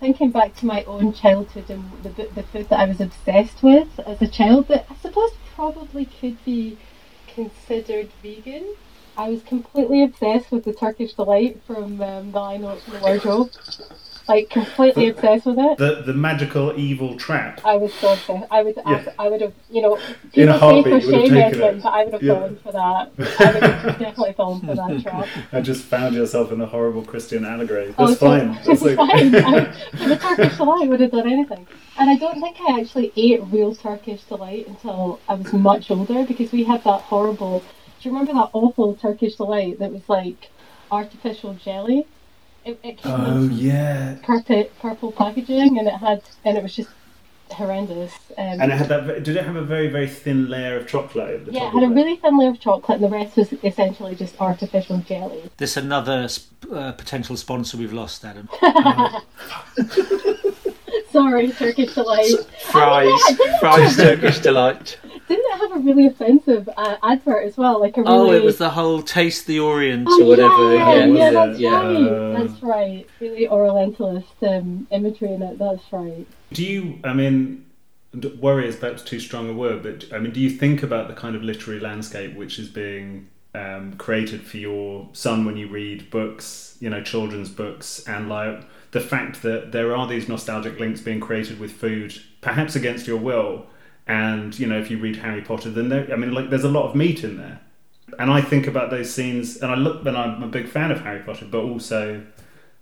Thinking 0.00 0.30
back 0.30 0.56
to 0.56 0.66
my 0.66 0.82
own 0.84 1.12
childhood 1.12 1.70
and 1.70 1.84
the, 2.02 2.08
the 2.34 2.42
food 2.42 2.68
that 2.70 2.80
I 2.80 2.86
was 2.86 3.00
obsessed 3.00 3.62
with 3.62 4.00
as 4.00 4.20
a 4.22 4.26
child 4.28 4.68
that 4.68 4.86
I 4.90 4.96
suppose 4.96 5.30
probably 5.54 6.06
could 6.06 6.42
be 6.44 6.78
considered 7.28 8.08
vegan. 8.22 8.74
I 9.16 9.28
was 9.28 9.42
completely 9.42 10.02
obsessed 10.02 10.50
with 10.50 10.64
the 10.64 10.72
Turkish 10.72 11.12
delight 11.14 11.60
from 11.66 12.00
um, 12.00 12.32
the 12.32 12.40
Lion 12.40 12.64
in 12.64 12.92
the 12.94 13.00
Wardrobe. 13.00 13.50
Like 14.30 14.48
completely 14.48 15.08
obsessed 15.08 15.44
with 15.46 15.58
it. 15.58 15.76
The 15.78 16.02
the 16.06 16.12
magical 16.14 16.72
evil 16.78 17.16
trap. 17.16 17.60
I 17.64 17.76
was 17.76 17.92
so 17.94 18.12
obsessed. 18.12 18.46
I 18.50 18.62
would, 18.62 18.76
Yeah. 18.86 19.04
I 19.18 19.28
would 19.28 19.40
have, 19.40 19.52
you 19.70 19.82
know, 19.82 19.98
In 20.34 20.48
a 20.48 20.52
people 20.54 20.82
say 20.82 20.82
for 20.82 20.88
you 20.88 20.94
would 20.94 21.02
have 21.02 21.24
shame 21.24 21.36
Edmund, 21.36 21.78
it. 21.78 21.82
but 21.82 21.88
I 21.92 22.04
would 22.04 22.12
have 22.12 22.22
Yeah. 22.22 22.34
fallen 22.34 22.56
for 22.64 22.72
that. 22.72 23.10
I 23.18 23.52
would 23.52 23.62
have 23.64 23.98
definitely 24.04 24.32
fallen 24.34 24.60
for 24.60 24.74
that 24.76 25.02
trap. 25.02 25.26
I 25.52 25.60
just 25.60 25.82
found 25.84 26.14
yourself 26.14 26.52
in 26.52 26.60
a 26.60 26.66
horrible 26.66 27.02
Christian 27.02 27.44
allegory. 27.44 27.92
Oh, 27.98 28.06
That's 28.06 28.20
so- 28.20 28.26
fine. 28.28 28.52
That's 28.54 28.68
It's 28.68 28.82
like- 28.82 28.96
fine. 28.96 29.34
I, 29.54 29.72
for 29.96 30.08
the 30.08 30.16
Turkish 30.16 30.56
delight, 30.56 30.88
would 30.88 31.00
have 31.00 31.10
done 31.10 31.28
anything. 31.28 31.66
And 31.98 32.08
I 32.08 32.16
don't 32.16 32.40
think 32.40 32.56
I 32.60 32.80
actually 32.80 33.12
ate 33.16 33.42
real 33.50 33.74
Turkish 33.74 34.22
delight 34.22 34.68
until 34.68 35.18
I 35.28 35.34
was 35.34 35.52
much 35.52 35.90
older 35.90 36.24
because 36.24 36.52
we 36.52 36.62
had 36.64 36.84
that 36.84 37.00
horrible. 37.10 37.64
Do 38.00 38.08
you 38.08 38.12
remember 38.12 38.32
that 38.34 38.50
awful 38.52 38.94
Turkish 38.94 39.34
delight 39.34 39.80
that 39.80 39.90
was 39.92 40.08
like 40.08 40.50
artificial 40.92 41.54
jelly? 41.54 42.06
It, 42.64 42.78
it 42.82 42.98
came 42.98 43.12
oh 43.12 43.44
in 43.44 43.52
yeah. 43.52 44.16
purple, 44.22 44.64
purple 44.80 45.12
packaging 45.12 45.78
and 45.78 45.88
it 45.88 45.94
had 45.94 46.22
and 46.44 46.58
it 46.58 46.62
was 46.62 46.76
just 46.76 46.90
horrendous. 47.52 48.12
Um, 48.38 48.60
And 48.60 48.72
it 48.72 48.76
had 48.76 48.88
that. 48.88 49.22
Did 49.24 49.36
it 49.36 49.44
have 49.44 49.56
a 49.56 49.62
very 49.62 49.88
very 49.88 50.08
thin 50.08 50.48
layer 50.48 50.76
of 50.76 50.86
chocolate 50.86 51.30
at 51.30 51.46
the 51.46 51.52
yeah, 51.52 51.68
it 51.68 51.72
had 51.72 51.82
a 51.82 51.86
of 51.86 51.92
really 51.92 52.16
thin 52.16 52.38
layer 52.38 52.50
of 52.50 52.60
chocolate 52.60 53.00
and 53.00 53.04
the 53.04 53.16
rest 53.16 53.36
was 53.36 53.52
essentially 53.64 54.14
just 54.14 54.40
artificial 54.40 54.98
jelly. 54.98 55.50
This 55.56 55.76
another 55.76 56.28
sp- 56.28 56.70
uh, 56.72 56.92
potential 56.92 57.36
sponsor 57.36 57.76
we've 57.78 57.92
lost, 57.92 58.24
Adam. 58.24 58.48
Sorry, 61.10 61.50
Turkish 61.50 61.94
delight. 61.94 62.30
Fry's, 62.66 63.20
Fry's, 63.60 63.96
Turkish 63.96 64.38
delight. 64.38 64.96
Didn't 65.30 65.44
it 65.46 65.58
have 65.60 65.72
a 65.76 65.78
really 65.78 66.06
offensive 66.06 66.68
uh, 66.76 66.96
advert 67.04 67.44
as 67.46 67.56
well? 67.56 67.78
Like 67.78 67.96
a 67.96 68.02
really 68.02 68.12
Oh, 68.12 68.32
it 68.32 68.42
was 68.42 68.58
the 68.58 68.70
whole 68.70 69.00
taste 69.00 69.46
the 69.46 69.60
Orient 69.60 70.08
Oh, 70.10 70.22
or 70.24 70.26
whatever. 70.26 70.74
Yeah, 70.74 71.04
Yeah, 71.04 71.06
yeah, 71.06 71.30
that's 71.30 71.58
Yeah. 71.60 71.76
right. 71.76 72.08
Uh, 72.08 72.42
That's 72.42 72.62
right. 72.64 73.06
Really 73.20 73.46
Orientalist 73.48 74.26
um, 74.42 74.88
imagery 74.90 75.32
in 75.32 75.42
it. 75.42 75.56
That's 75.56 75.84
right. 75.92 76.26
Do 76.52 76.64
you? 76.64 76.98
I 77.04 77.12
mean, 77.12 77.64
worry 78.40 78.66
is 78.66 78.74
perhaps 78.74 79.02
too 79.02 79.20
strong 79.20 79.48
a 79.48 79.52
word, 79.52 79.84
but 79.84 80.06
I 80.12 80.18
mean, 80.18 80.32
do 80.32 80.40
you 80.40 80.50
think 80.50 80.82
about 80.82 81.06
the 81.06 81.14
kind 81.14 81.36
of 81.36 81.44
literary 81.44 81.78
landscape 81.78 82.34
which 82.34 82.58
is 82.58 82.68
being 82.68 83.28
um, 83.54 83.94
created 83.98 84.42
for 84.42 84.56
your 84.56 85.08
son 85.12 85.44
when 85.44 85.56
you 85.56 85.68
read 85.68 86.10
books, 86.10 86.76
you 86.80 86.90
know, 86.90 87.02
children's 87.04 87.50
books, 87.50 88.04
and 88.08 88.28
like 88.28 88.64
the 88.90 89.00
fact 89.00 89.42
that 89.42 89.70
there 89.70 89.94
are 89.94 90.08
these 90.08 90.28
nostalgic 90.28 90.80
links 90.80 91.00
being 91.00 91.20
created 91.20 91.60
with 91.60 91.70
food, 91.70 92.20
perhaps 92.40 92.74
against 92.74 93.06
your 93.06 93.16
will, 93.18 93.66
and 94.10 94.58
you 94.58 94.66
know, 94.66 94.76
if 94.76 94.90
you 94.90 94.98
read 94.98 95.16
Harry 95.16 95.40
Potter, 95.40 95.70
then 95.70 95.88
there, 95.88 96.12
I 96.12 96.16
mean, 96.16 96.32
like, 96.32 96.50
there's 96.50 96.64
a 96.64 96.68
lot 96.68 96.88
of 96.88 96.96
meat 96.96 97.22
in 97.22 97.36
there. 97.36 97.60
And 98.18 98.28
I 98.28 98.40
think 98.40 98.66
about 98.66 98.90
those 98.90 99.14
scenes, 99.14 99.58
and 99.58 99.70
I 99.70 99.76
look, 99.76 100.04
and 100.04 100.16
I'm 100.16 100.42
a 100.42 100.48
big 100.48 100.68
fan 100.68 100.90
of 100.90 101.00
Harry 101.02 101.20
Potter, 101.20 101.46
but 101.48 101.62
also, 101.62 102.20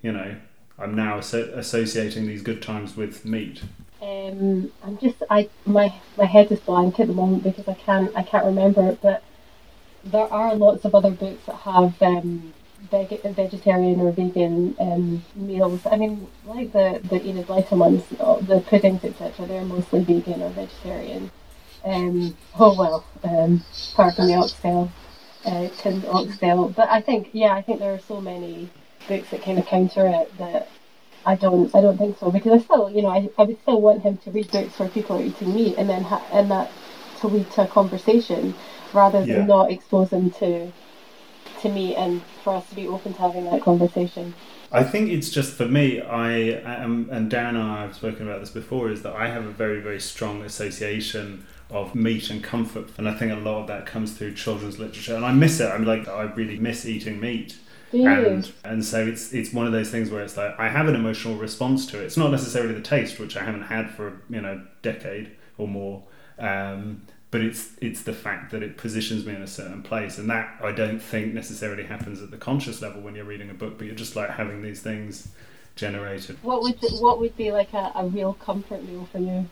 you 0.00 0.10
know, 0.10 0.34
I'm 0.78 0.94
now 0.94 1.18
asso- 1.18 1.52
associating 1.54 2.26
these 2.26 2.40
good 2.40 2.62
times 2.62 2.96
with 2.96 3.26
meat. 3.26 3.60
Um, 4.00 4.72
I'm 4.82 4.96
just 4.96 5.22
I 5.28 5.50
my 5.66 5.92
my 6.16 6.24
head 6.24 6.50
is 6.50 6.60
blank 6.60 6.98
at 6.98 7.08
the 7.08 7.12
moment 7.12 7.42
because 7.42 7.68
I 7.68 7.74
can't 7.74 8.10
I 8.16 8.22
can't 8.22 8.46
remember. 8.46 8.96
But 9.02 9.22
there 10.04 10.32
are 10.32 10.54
lots 10.54 10.86
of 10.86 10.94
other 10.94 11.10
books 11.10 11.44
that 11.44 11.56
have 11.56 12.00
um, 12.00 12.54
veg- 12.90 13.22
vegetarian 13.22 14.00
or 14.00 14.12
vegan 14.12 14.76
um, 14.78 15.24
meals. 15.34 15.86
I 15.86 15.96
mean, 15.96 16.28
like 16.44 16.72
the 16.72 17.00
the 17.04 17.24
Enid 17.26 17.48
ones, 17.48 18.04
the 18.10 18.64
puddings 18.66 19.04
etc. 19.04 19.46
They're 19.46 19.64
mostly 19.64 20.04
vegan 20.04 20.42
or 20.42 20.50
vegetarian. 20.50 21.30
Um, 21.84 22.36
oh 22.58 22.74
well, 22.74 23.04
um, 23.24 23.64
apart 23.94 24.16
from 24.16 24.28
the 24.28 24.34
oxtail, 24.34 24.92
uh, 25.44 25.68
tinned 25.78 26.06
oxtail. 26.06 26.68
But 26.70 26.88
I 26.90 27.00
think 27.00 27.30
yeah, 27.32 27.54
I 27.54 27.62
think 27.62 27.80
there 27.80 27.94
are 27.94 28.00
so 28.00 28.20
many 28.20 28.70
books 29.08 29.30
that 29.30 29.42
kind 29.42 29.58
of 29.58 29.66
counter 29.66 30.06
it 30.06 30.36
that 30.38 30.70
I 31.24 31.36
don't 31.36 31.74
I 31.74 31.80
don't 31.80 31.98
think 31.98 32.18
so 32.18 32.30
because 32.30 32.52
I 32.52 32.64
still 32.64 32.90
you 32.90 33.02
know 33.02 33.08
I, 33.10 33.30
I 33.38 33.44
would 33.44 33.60
still 33.62 33.80
want 33.82 34.02
him 34.02 34.18
to 34.18 34.30
read 34.30 34.50
books 34.50 34.78
where 34.78 34.88
people 34.88 35.16
are 35.16 35.22
eating 35.22 35.54
meat 35.54 35.76
and 35.78 35.88
then 35.90 36.04
ha- 36.04 36.26
and 36.32 36.50
that 36.50 36.72
to 37.20 37.28
lead 37.28 37.50
to 37.52 37.62
a 37.64 37.68
conversation 37.68 38.58
rather 38.92 39.20
than 39.26 39.28
Yeah. 39.28 39.46
not 39.46 39.70
expose 39.72 40.10
him 40.12 40.30
to 40.32 40.72
to 41.60 41.68
meet 41.68 41.96
and 41.96 42.22
for 42.48 42.56
us 42.56 42.68
to 42.70 42.74
be 42.74 42.86
open 42.86 43.12
to 43.12 43.20
having 43.20 43.44
that 43.44 43.60
conversation. 43.60 44.34
I 44.72 44.82
think 44.82 45.10
it's 45.10 45.28
just 45.28 45.52
for 45.52 45.66
me. 45.66 46.00
I 46.00 46.30
am, 46.30 47.08
and 47.10 47.30
Darren 47.30 47.50
and 47.50 47.58
I 47.58 47.82
have 47.82 47.94
spoken 47.94 48.26
about 48.26 48.40
this 48.40 48.50
before. 48.50 48.90
Is 48.90 49.02
that 49.02 49.14
I 49.14 49.28
have 49.28 49.44
a 49.44 49.50
very, 49.50 49.80
very 49.80 50.00
strong 50.00 50.42
association 50.42 51.46
of 51.70 51.94
meat 51.94 52.30
and 52.30 52.42
comfort, 52.42 52.88
and 52.96 53.06
I 53.08 53.14
think 53.14 53.32
a 53.32 53.36
lot 53.36 53.60
of 53.60 53.66
that 53.66 53.84
comes 53.84 54.12
through 54.12 54.34
children's 54.34 54.78
literature, 54.78 55.14
and 55.14 55.24
I 55.24 55.32
miss 55.32 55.60
it. 55.60 55.66
I'm 55.66 55.84
like, 55.84 56.08
I 56.08 56.22
really 56.22 56.58
miss 56.58 56.86
eating 56.86 57.20
meat. 57.20 57.56
And 57.92 58.50
and 58.64 58.84
so 58.84 59.06
it's 59.06 59.32
it's 59.32 59.52
one 59.52 59.66
of 59.66 59.72
those 59.72 59.90
things 59.90 60.10
where 60.10 60.22
it's 60.22 60.36
like 60.36 60.58
I 60.58 60.68
have 60.68 60.88
an 60.88 60.94
emotional 60.94 61.36
response 61.36 61.86
to 61.86 62.00
it. 62.00 62.04
It's 62.04 62.16
not 62.16 62.30
necessarily 62.30 62.74
the 62.74 62.82
taste, 62.82 63.18
which 63.18 63.36
I 63.36 63.44
haven't 63.44 63.64
had 63.64 63.90
for 63.90 64.22
you 64.30 64.40
know 64.40 64.62
decade 64.82 65.32
or 65.58 65.68
more. 65.68 66.04
Um, 66.38 67.02
but 67.30 67.40
it's 67.42 67.72
it's 67.80 68.02
the 68.02 68.12
fact 68.12 68.50
that 68.52 68.62
it 68.62 68.76
positions 68.76 69.26
me 69.26 69.34
in 69.34 69.42
a 69.42 69.46
certain 69.46 69.82
place, 69.82 70.18
and 70.18 70.30
that 70.30 70.58
I 70.62 70.72
don't 70.72 71.00
think 71.00 71.34
necessarily 71.34 71.84
happens 71.84 72.22
at 72.22 72.30
the 72.30 72.38
conscious 72.38 72.80
level 72.80 73.02
when 73.02 73.14
you're 73.14 73.24
reading 73.24 73.50
a 73.50 73.54
book. 73.54 73.76
But 73.78 73.86
you're 73.86 73.96
just 73.96 74.16
like 74.16 74.30
having 74.30 74.62
these 74.62 74.80
things 74.80 75.28
generated. 75.76 76.38
What 76.42 76.62
would 76.62 76.76
what 77.00 77.20
would 77.20 77.36
be 77.36 77.52
like 77.52 77.72
a, 77.74 77.92
a 77.94 78.06
real 78.06 78.34
comfort 78.34 78.82
meal 78.84 79.08
for 79.12 79.18
you? 79.18 79.46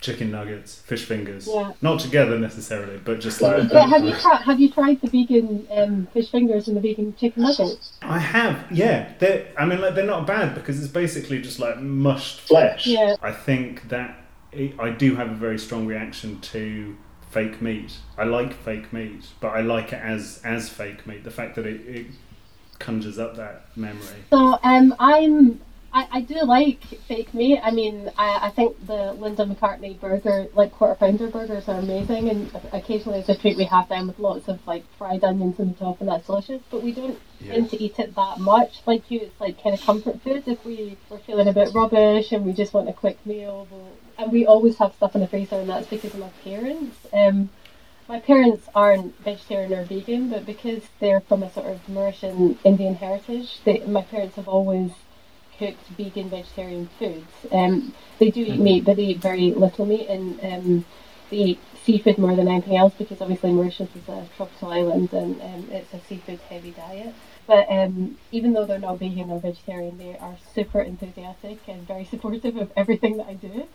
Chicken 0.00 0.30
nuggets, 0.30 0.80
fish 0.80 1.04
fingers. 1.04 1.48
Yeah. 1.50 1.72
Not 1.80 2.00
together 2.00 2.38
necessarily, 2.38 2.98
but 2.98 3.20
just 3.20 3.40
like. 3.40 3.68
But 3.68 3.88
have 3.88 4.04
you 4.04 4.14
tried 4.14 4.42
have 4.42 4.60
you 4.60 4.70
tried 4.70 5.00
the 5.00 5.08
vegan 5.08 5.66
um, 5.70 6.08
fish 6.12 6.30
fingers 6.30 6.68
and 6.68 6.76
the 6.76 6.80
vegan 6.80 7.14
chicken 7.16 7.42
nuggets? 7.42 7.92
I 8.02 8.18
have, 8.18 8.70
yeah. 8.70 9.12
They're 9.18 9.48
I 9.58 9.64
mean 9.64 9.80
like 9.80 9.94
they're 9.94 10.04
not 10.04 10.26
bad 10.26 10.54
because 10.54 10.78
it's 10.82 10.92
basically 10.92 11.40
just 11.40 11.58
like 11.58 11.80
mushed 11.80 12.40
flesh. 12.40 12.86
Yeah. 12.86 13.16
I 13.22 13.32
think 13.32 13.88
that 13.88 14.18
I 14.78 14.90
do 14.90 15.16
have 15.16 15.30
a 15.30 15.34
very 15.34 15.58
strong 15.58 15.86
reaction 15.86 16.40
to 16.40 16.96
fake 17.32 17.62
meat. 17.62 17.96
I 18.16 18.24
like 18.24 18.52
fake 18.52 18.92
meat, 18.92 19.28
but 19.40 19.48
I 19.48 19.62
like 19.62 19.92
it 19.92 20.02
as 20.02 20.40
as 20.44 20.68
fake 20.68 21.06
meat. 21.06 21.24
The 21.24 21.30
fact 21.30 21.56
that 21.56 21.66
it, 21.66 21.80
it 21.88 22.06
conjures 22.78 23.18
up 23.18 23.36
that 23.36 23.76
memory. 23.76 24.24
So 24.30 24.58
um, 24.62 24.94
I'm 24.98 25.60
I, 25.94 26.08
I 26.10 26.20
do 26.22 26.40
like 26.44 26.82
fake 27.06 27.34
meat. 27.34 27.60
I 27.62 27.70
mean, 27.70 28.10
I, 28.16 28.46
I 28.46 28.50
think 28.50 28.86
the 28.86 29.12
Linda 29.12 29.44
McCartney 29.44 30.00
burger, 30.00 30.46
like 30.54 30.72
quarter 30.72 30.94
pounder 30.94 31.28
burgers, 31.28 31.68
are 31.68 31.78
amazing, 31.78 32.30
and 32.30 32.50
occasionally 32.72 33.18
as 33.18 33.28
a 33.28 33.34
treat 33.34 33.58
we 33.58 33.64
have 33.64 33.88
them 33.88 34.06
with 34.08 34.18
lots 34.18 34.48
of 34.48 34.66
like 34.66 34.84
fried 34.96 35.22
onions 35.22 35.60
on 35.60 35.68
the 35.68 35.74
top, 35.74 36.00
and 36.00 36.08
that's 36.08 36.26
delicious. 36.26 36.62
But 36.70 36.82
we 36.82 36.92
don't 36.92 37.18
yeah. 37.40 37.54
tend 37.54 37.70
to 37.70 37.82
eat 37.82 37.98
it 37.98 38.14
that 38.14 38.40
much. 38.40 38.80
Like 38.86 39.10
you, 39.10 39.20
it's 39.20 39.40
like 39.40 39.62
kind 39.62 39.74
of 39.74 39.82
comfort 39.82 40.22
food. 40.22 40.44
If 40.46 40.64
we 40.64 40.96
we're 41.10 41.18
feeling 41.18 41.48
a 41.48 41.52
bit 41.52 41.74
rubbish 41.74 42.32
and 42.32 42.46
we 42.46 42.52
just 42.52 42.72
want 42.72 42.88
a 42.88 42.94
quick 42.94 43.24
meal, 43.26 43.66
we'll, 43.70 43.88
and 44.22 44.32
we 44.32 44.46
always 44.46 44.78
have 44.78 44.94
stuff 44.94 45.14
in 45.14 45.20
the 45.20 45.26
freezer, 45.26 45.56
and 45.56 45.68
that's 45.68 45.88
because 45.88 46.14
of 46.14 46.20
my 46.20 46.30
parents. 46.44 46.96
Um, 47.12 47.50
my 48.08 48.20
parents 48.20 48.66
aren't 48.74 49.18
vegetarian 49.20 49.72
or 49.72 49.84
vegan, 49.84 50.30
but 50.30 50.44
because 50.44 50.82
they're 51.00 51.20
from 51.20 51.42
a 51.42 51.52
sort 51.52 51.66
of 51.66 51.80
Mauritian 51.86 52.58
Indian 52.64 52.94
heritage, 52.94 53.60
they, 53.64 53.80
my 53.80 54.02
parents 54.02 54.36
have 54.36 54.48
always 54.48 54.92
cooked 55.58 55.86
vegan 55.96 56.28
vegetarian 56.28 56.88
foods. 56.98 57.30
Um, 57.50 57.94
they 58.18 58.30
do 58.30 58.42
eat 58.42 58.58
meat, 58.58 58.84
but 58.84 58.96
they 58.96 59.04
eat 59.04 59.18
very 59.18 59.52
little 59.52 59.86
meat, 59.86 60.08
and 60.08 60.40
um, 60.42 60.84
they 61.30 61.36
eat 61.36 61.60
seafood 61.84 62.18
more 62.18 62.36
than 62.36 62.48
anything 62.48 62.76
else 62.76 62.94
because 62.96 63.20
obviously 63.20 63.52
Mauritius 63.52 63.88
is 63.96 64.08
a 64.08 64.28
tropical 64.36 64.70
island 64.70 65.12
and 65.12 65.40
um, 65.40 65.68
it's 65.70 65.92
a 65.92 66.00
seafood 66.00 66.38
heavy 66.48 66.70
diet. 66.70 67.14
But 67.46 67.66
um, 67.68 68.18
even 68.30 68.52
though 68.52 68.64
they're 68.64 68.78
not 68.78 68.98
vegan 68.98 69.30
or 69.30 69.40
vegetarian, 69.40 69.98
they 69.98 70.16
are 70.18 70.36
super 70.54 70.80
enthusiastic 70.80 71.58
and 71.66 71.86
very 71.86 72.04
supportive 72.10 72.56
of 72.56 72.70
everything 72.76 73.16
that 73.16 73.26
I 73.26 73.34
do. 73.34 73.66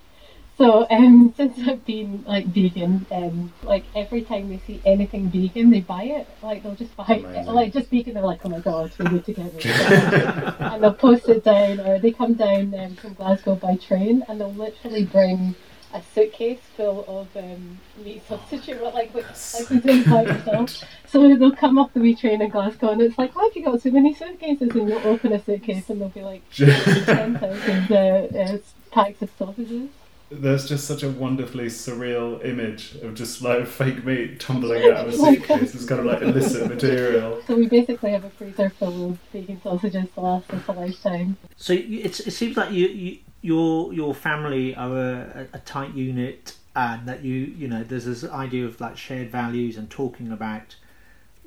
So 0.58 0.88
um, 0.90 1.34
since 1.38 1.60
I've 1.68 1.86
been 1.86 2.24
like 2.28 2.48
vegan, 2.48 3.06
um, 3.12 3.54
like 3.64 3.84
every 3.96 4.24
time 4.24 4.50
they 4.50 4.60
see 4.66 4.82
anything 4.86 5.30
vegan, 5.30 5.70
they 5.70 5.82
buy 5.82 6.04
it. 6.04 6.28
Like 6.42 6.64
they'll 6.64 6.76
just 6.76 6.96
buy 6.98 7.06
it, 7.08 7.48
like 7.48 7.74
just 7.74 7.90
vegan. 7.90 8.16
They're 8.16 8.24
like, 8.24 8.44
oh 8.44 8.50
my 8.50 8.60
god, 8.60 8.92
we 8.98 9.06
need 9.06 9.26
to 9.26 9.34
get 9.34 9.54
it, 9.54 9.66
and 10.60 10.84
they'll 10.84 10.94
post 10.94 11.30
it 11.30 11.44
down, 11.44 11.80
or 11.80 12.00
they 12.00 12.12
come 12.12 12.34
down 12.34 12.74
um, 12.76 12.96
from 12.96 13.14
Glasgow 13.14 13.56
by 13.56 13.76
train, 13.76 14.24
and 14.28 14.42
they'll 14.42 14.54
literally 14.54 15.06
bring 15.06 15.56
a 15.94 16.02
suitcase 16.14 16.60
full 16.76 17.06
of 17.08 17.38
um, 17.38 17.80
meat 18.04 18.22
sausage, 18.28 18.68
like 18.68 19.14
like 19.14 19.70
we 19.70 19.80
do 19.80 20.06
by 20.06 20.24
yourself. 20.24 20.84
So 21.08 21.36
they'll 21.36 21.56
come 21.56 21.78
off 21.78 21.94
the 21.94 22.00
wee 22.00 22.16
train 22.16 22.42
in 22.42 22.50
Glasgow, 22.50 22.90
and 22.90 23.02
it's 23.02 23.18
like, 23.18 23.36
why 23.36 23.44
have 23.44 23.56
you 23.56 23.64
got 23.64 23.82
so 23.82 23.92
many 23.92 24.16
suitcases? 24.16 24.76
And 24.76 24.90
you'll 24.90 25.08
open 25.08 25.34
a 25.34 25.44
suitcase, 25.44 25.90
and 25.92 26.02
there'll 26.02 26.12
be 26.12 26.24
like 26.24 26.42
ten 26.56 27.38
thousand 27.38 27.92
uh, 27.92 28.38
uh, 28.38 28.58
packs 28.92 29.22
of 29.22 29.30
sausages 29.38 29.90
there's 30.30 30.68
just 30.68 30.86
such 30.86 31.04
a 31.04 31.10
wonderfully 31.10 31.68
surreal 31.68 32.44
image 32.46 32.96
of 32.96 33.16
just 33.16 33.42
like 33.42 33.66
fake 33.66 34.04
meat 34.04 34.40
tumbling 34.40 34.84
out 34.92 35.08
of 35.08 35.14
a 35.14 35.18
oh 35.18 35.34
suitcase. 35.34 35.74
it's 35.74 35.86
kind 35.86 36.02
of 36.02 36.06
like 36.06 36.22
illicit 36.22 36.68
material. 36.68 37.42
So 37.48 37.56
we 37.56 37.68
basically 37.68 38.12
have 38.12 38.26
a 38.26 38.30
freezer 38.32 38.70
full 38.70 39.12
of 39.12 39.20
vegan 39.32 39.62
sausages 39.62 40.08
to 40.14 40.20
last 40.20 40.50
us 40.52 40.68
a 40.68 40.72
lifetime. 40.74 41.38
So 41.56 41.74
it's, 41.74 42.20
it 42.20 42.32
seems 42.32 42.58
like 42.58 42.72
you, 42.72 42.88
you 42.88 43.18
your 43.42 43.94
your 43.94 44.14
family 44.14 44.76
are 44.76 44.98
a, 44.98 45.48
a 45.54 45.60
tight 45.60 45.94
unit, 45.94 46.58
and 46.76 47.08
that 47.08 47.24
you 47.24 47.36
you 47.36 47.68
know 47.68 47.84
there's 47.84 48.06
this 48.06 48.24
idea 48.26 48.66
of 48.66 48.82
like 48.82 48.98
shared 48.98 49.32
values 49.32 49.78
and 49.78 49.90
talking 49.90 50.32
about 50.32 50.76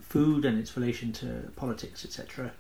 food 0.00 0.44
and 0.44 0.58
its 0.58 0.74
relation 0.76 1.12
to 1.12 1.52
politics, 1.56 2.04
etc. 2.04 2.52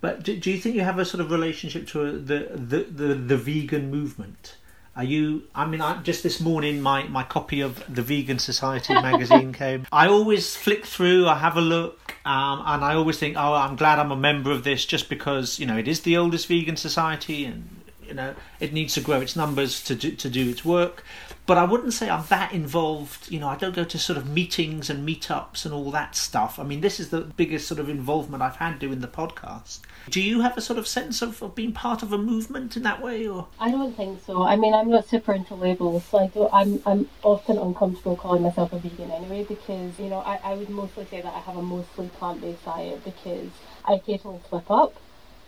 But 0.00 0.22
do, 0.22 0.36
do 0.36 0.50
you 0.50 0.58
think 0.58 0.74
you 0.74 0.80
have 0.80 0.98
a 0.98 1.04
sort 1.04 1.20
of 1.20 1.30
relationship 1.30 1.86
to 1.88 2.06
a, 2.06 2.12
the, 2.12 2.50
the 2.54 2.78
the 2.90 3.14
the 3.14 3.36
vegan 3.36 3.90
movement? 3.90 4.56
Are 4.96 5.04
you? 5.04 5.44
I 5.54 5.66
mean, 5.66 5.80
I, 5.80 6.02
just 6.02 6.22
this 6.22 6.40
morning, 6.40 6.80
my, 6.80 7.04
my 7.04 7.22
copy 7.22 7.60
of 7.60 7.82
the 7.92 8.02
Vegan 8.02 8.38
Society 8.38 8.92
magazine 9.08 9.52
came. 9.52 9.86
I 9.92 10.08
always 10.08 10.56
flick 10.56 10.84
through, 10.84 11.28
I 11.28 11.36
have 11.36 11.56
a 11.56 11.60
look, 11.60 12.16
um, 12.24 12.62
and 12.66 12.84
I 12.84 12.94
always 12.94 13.18
think, 13.18 13.36
oh, 13.36 13.54
I'm 13.54 13.76
glad 13.76 13.98
I'm 13.98 14.10
a 14.10 14.16
member 14.16 14.50
of 14.50 14.64
this, 14.64 14.84
just 14.84 15.08
because 15.08 15.58
you 15.58 15.66
know 15.66 15.78
it 15.78 15.86
is 15.86 16.00
the 16.00 16.16
oldest 16.16 16.48
vegan 16.48 16.76
society, 16.76 17.44
and 17.44 17.68
you 18.04 18.14
know 18.14 18.34
it 18.58 18.72
needs 18.72 18.94
to 18.94 19.00
grow 19.00 19.20
its 19.20 19.36
numbers 19.36 19.82
to 19.84 19.94
do, 19.94 20.10
to 20.12 20.28
do 20.28 20.50
its 20.50 20.64
work 20.64 21.04
but 21.50 21.58
I 21.58 21.64
wouldn't 21.64 21.92
say 21.92 22.08
I'm 22.08 22.24
that 22.28 22.52
involved. 22.52 23.28
You 23.28 23.40
know, 23.40 23.48
I 23.48 23.56
don't 23.56 23.74
go 23.74 23.82
to 23.82 23.98
sort 23.98 24.16
of 24.16 24.28
meetings 24.28 24.88
and 24.88 25.04
meetups 25.04 25.64
and 25.64 25.74
all 25.74 25.90
that 25.90 26.14
stuff. 26.14 26.60
I 26.60 26.62
mean, 26.62 26.80
this 26.80 27.00
is 27.00 27.08
the 27.08 27.22
biggest 27.22 27.66
sort 27.66 27.80
of 27.80 27.88
involvement 27.88 28.40
I've 28.40 28.54
had 28.54 28.78
doing 28.78 29.00
the 29.00 29.08
podcast. 29.08 29.80
Do 30.08 30.20
you 30.20 30.42
have 30.42 30.56
a 30.56 30.60
sort 30.60 30.78
of 30.78 30.86
sense 30.86 31.22
of, 31.22 31.42
of 31.42 31.56
being 31.56 31.72
part 31.72 32.04
of 32.04 32.12
a 32.12 32.18
movement 32.18 32.76
in 32.76 32.84
that 32.84 33.02
way, 33.02 33.26
or? 33.26 33.48
I 33.58 33.72
don't 33.72 33.96
think 33.96 34.24
so. 34.24 34.44
I 34.44 34.54
mean, 34.54 34.72
I'm 34.72 34.90
not 34.90 35.08
super 35.08 35.32
into 35.32 35.56
labels, 35.56 36.04
so 36.04 36.18
I 36.18 36.28
don't, 36.28 36.54
I'm 36.54 36.82
I'm 36.86 37.08
often 37.24 37.58
uncomfortable 37.58 38.14
calling 38.14 38.44
myself 38.44 38.72
a 38.72 38.78
vegan 38.78 39.10
anyway 39.10 39.42
because 39.42 39.98
you 39.98 40.08
know 40.08 40.20
I, 40.20 40.38
I 40.44 40.54
would 40.54 40.70
mostly 40.70 41.04
say 41.06 41.20
that 41.20 41.34
I 41.34 41.40
have 41.40 41.56
a 41.56 41.62
mostly 41.62 42.10
plant 42.10 42.42
based 42.42 42.64
diet 42.64 43.02
because 43.02 43.50
I 43.84 43.94
occasionally 43.94 44.38
slip 44.48 44.70
up 44.70 44.94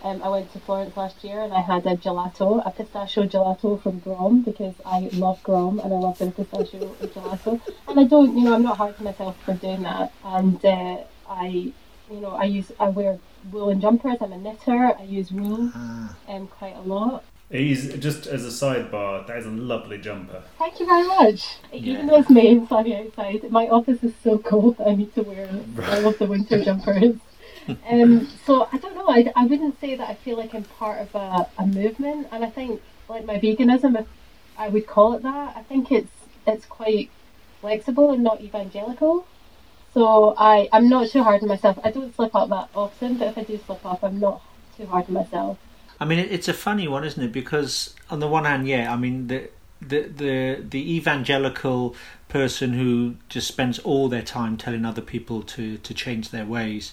um, 0.02 0.23
I 0.23 0.28
went 0.28 0.52
to 0.52 0.59
Florence 0.59 0.97
last 0.97 1.23
year 1.23 1.40
and 1.40 1.52
I 1.52 1.61
had 1.61 1.87
a 1.87 1.97
gelato, 1.97 2.62
a 2.66 2.71
pistachio 2.71 3.26
gelato 3.26 3.80
from 3.80 4.00
Grom 4.00 4.42
because 4.42 4.75
I 4.85 5.11
love 5.12 5.42
Grom 5.42 5.78
and 5.78 5.92
I 5.92 5.97
love 5.97 6.18
their 6.18 6.32
pistachio 6.32 6.94
gelato. 7.00 7.61
And 7.88 8.00
I 8.00 8.04
don't, 8.04 8.37
you 8.37 8.44
know, 8.44 8.54
I'm 8.54 8.62
not 8.62 8.78
hard 8.78 8.97
on 8.99 9.04
myself 9.04 9.37
for 9.44 9.54
doing 9.54 9.82
that. 9.82 10.12
And 10.25 10.64
uh, 10.64 10.99
I, 11.28 11.73
you 12.11 12.21
know, 12.21 12.30
I 12.30 12.44
use, 12.44 12.73
I 12.80 12.88
wear 12.88 13.18
woolen 13.50 13.80
jumpers. 13.80 14.18
I'm 14.21 14.32
a 14.32 14.38
knitter. 14.38 14.92
I 14.99 15.04
use 15.04 15.30
wool 15.30 15.71
ah. 15.75 16.16
um, 16.28 16.49
quite 16.49 16.76
a 16.76 16.80
lot. 16.80 17.25
He's 17.49 17.94
just 17.99 18.26
as 18.26 18.44
a 18.44 18.49
sidebar. 18.49 19.26
That 19.26 19.37
is 19.37 19.47
a 19.47 19.50
lovely 19.50 19.99
jumper. 19.99 20.42
Thank 20.59 20.80
you 20.80 20.87
very 20.87 21.06
much. 21.06 21.59
Yeah. 21.71 21.92
Even 21.92 22.06
though 22.06 22.18
it's 22.18 22.30
May 22.30 22.52
and 22.52 22.68
sunny 22.68 22.97
outside, 22.97 23.50
my 23.50 23.68
office 23.68 24.02
is 24.02 24.14
so 24.25 24.38
cold 24.38 24.78
that 24.78 24.88
I 24.88 24.94
need 24.94 25.14
to 25.14 25.23
wear 25.23 25.49
all 25.90 26.09
of 26.09 26.18
the 26.18 26.26
winter 26.26 26.64
jumpers 26.64 27.16
um, 27.88 28.28
so 28.45 28.69
I 28.73 28.78
don't 28.78 28.95
know. 28.95 29.09
I, 29.09 29.33
I 29.37 29.47
wouldn't 29.47 29.81
say 29.81 29.95
that 29.97 30.09
I 30.09 30.14
feel 30.14 30.37
like 30.37 30.54
I'm 30.54 30.64
part 30.64 31.00
of 31.00 31.14
a, 31.14 31.49
a 31.59 31.66
movement, 31.66 32.28
and 32.33 32.45
I 32.45 32.50
think 32.50 32.83
like 33.09 33.25
my 33.25 33.38
veganism, 33.38 33.99
if 33.99 34.07
I 34.57 34.69
would 34.69 34.87
call 34.87 35.14
it 35.14 35.23
that, 35.23 35.57
I 35.57 35.62
think 35.62 35.92
it's 35.92 36.11
it's 36.47 36.66
quite 36.66 37.11
flexible 37.61 38.11
and 38.11 38.23
not 38.23 38.40
evangelical. 38.40 39.26
So 39.95 40.35
I 40.37 40.69
I'm 40.73 40.88
not 40.88 41.09
too 41.11 41.23
hard 41.23 41.42
on 41.42 41.49
myself. 41.49 41.78
I 41.85 41.90
don't 41.90 42.14
slip 42.14 42.35
up 42.35 42.49
that 42.49 42.71
often, 42.75 43.19
but 43.19 43.28
if 43.28 43.38
I 43.38 43.42
do 43.45 43.59
slip 43.64 43.85
up, 43.85 44.02
I'm 44.02 44.19
not 44.19 44.42
too 44.76 44.87
hard 44.87 45.07
on 45.07 45.14
myself. 45.14 45.59
I 46.00 46.04
mean, 46.04 46.19
it's 46.19 46.49
a 46.49 46.54
funny 46.54 46.88
one, 46.88 47.04
isn't 47.04 47.23
it? 47.23 47.33
Because 47.33 47.95
on 48.11 48.21
the 48.21 48.28
one 48.28 48.45
hand, 48.45 48.66
yeah, 48.66 48.92
I 48.92 48.97
mean 48.97 49.28
the 49.28 49.50
the 49.81 50.02
the 50.02 50.64
the 50.69 50.97
evangelical 50.97 51.95
person 52.33 52.73
who 52.73 53.17
just 53.29 53.47
spends 53.47 53.79
all 53.81 54.09
their 54.09 54.23
time 54.23 54.57
telling 54.57 54.87
other 54.87 55.03
people 55.03 55.43
to 55.43 55.77
to 55.77 55.93
change 55.93 56.31
their 56.31 56.47
ways 56.47 56.93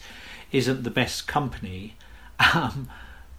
isn't 0.51 0.83
the 0.83 0.91
best 0.91 1.27
company. 1.27 1.95
Um, 2.55 2.87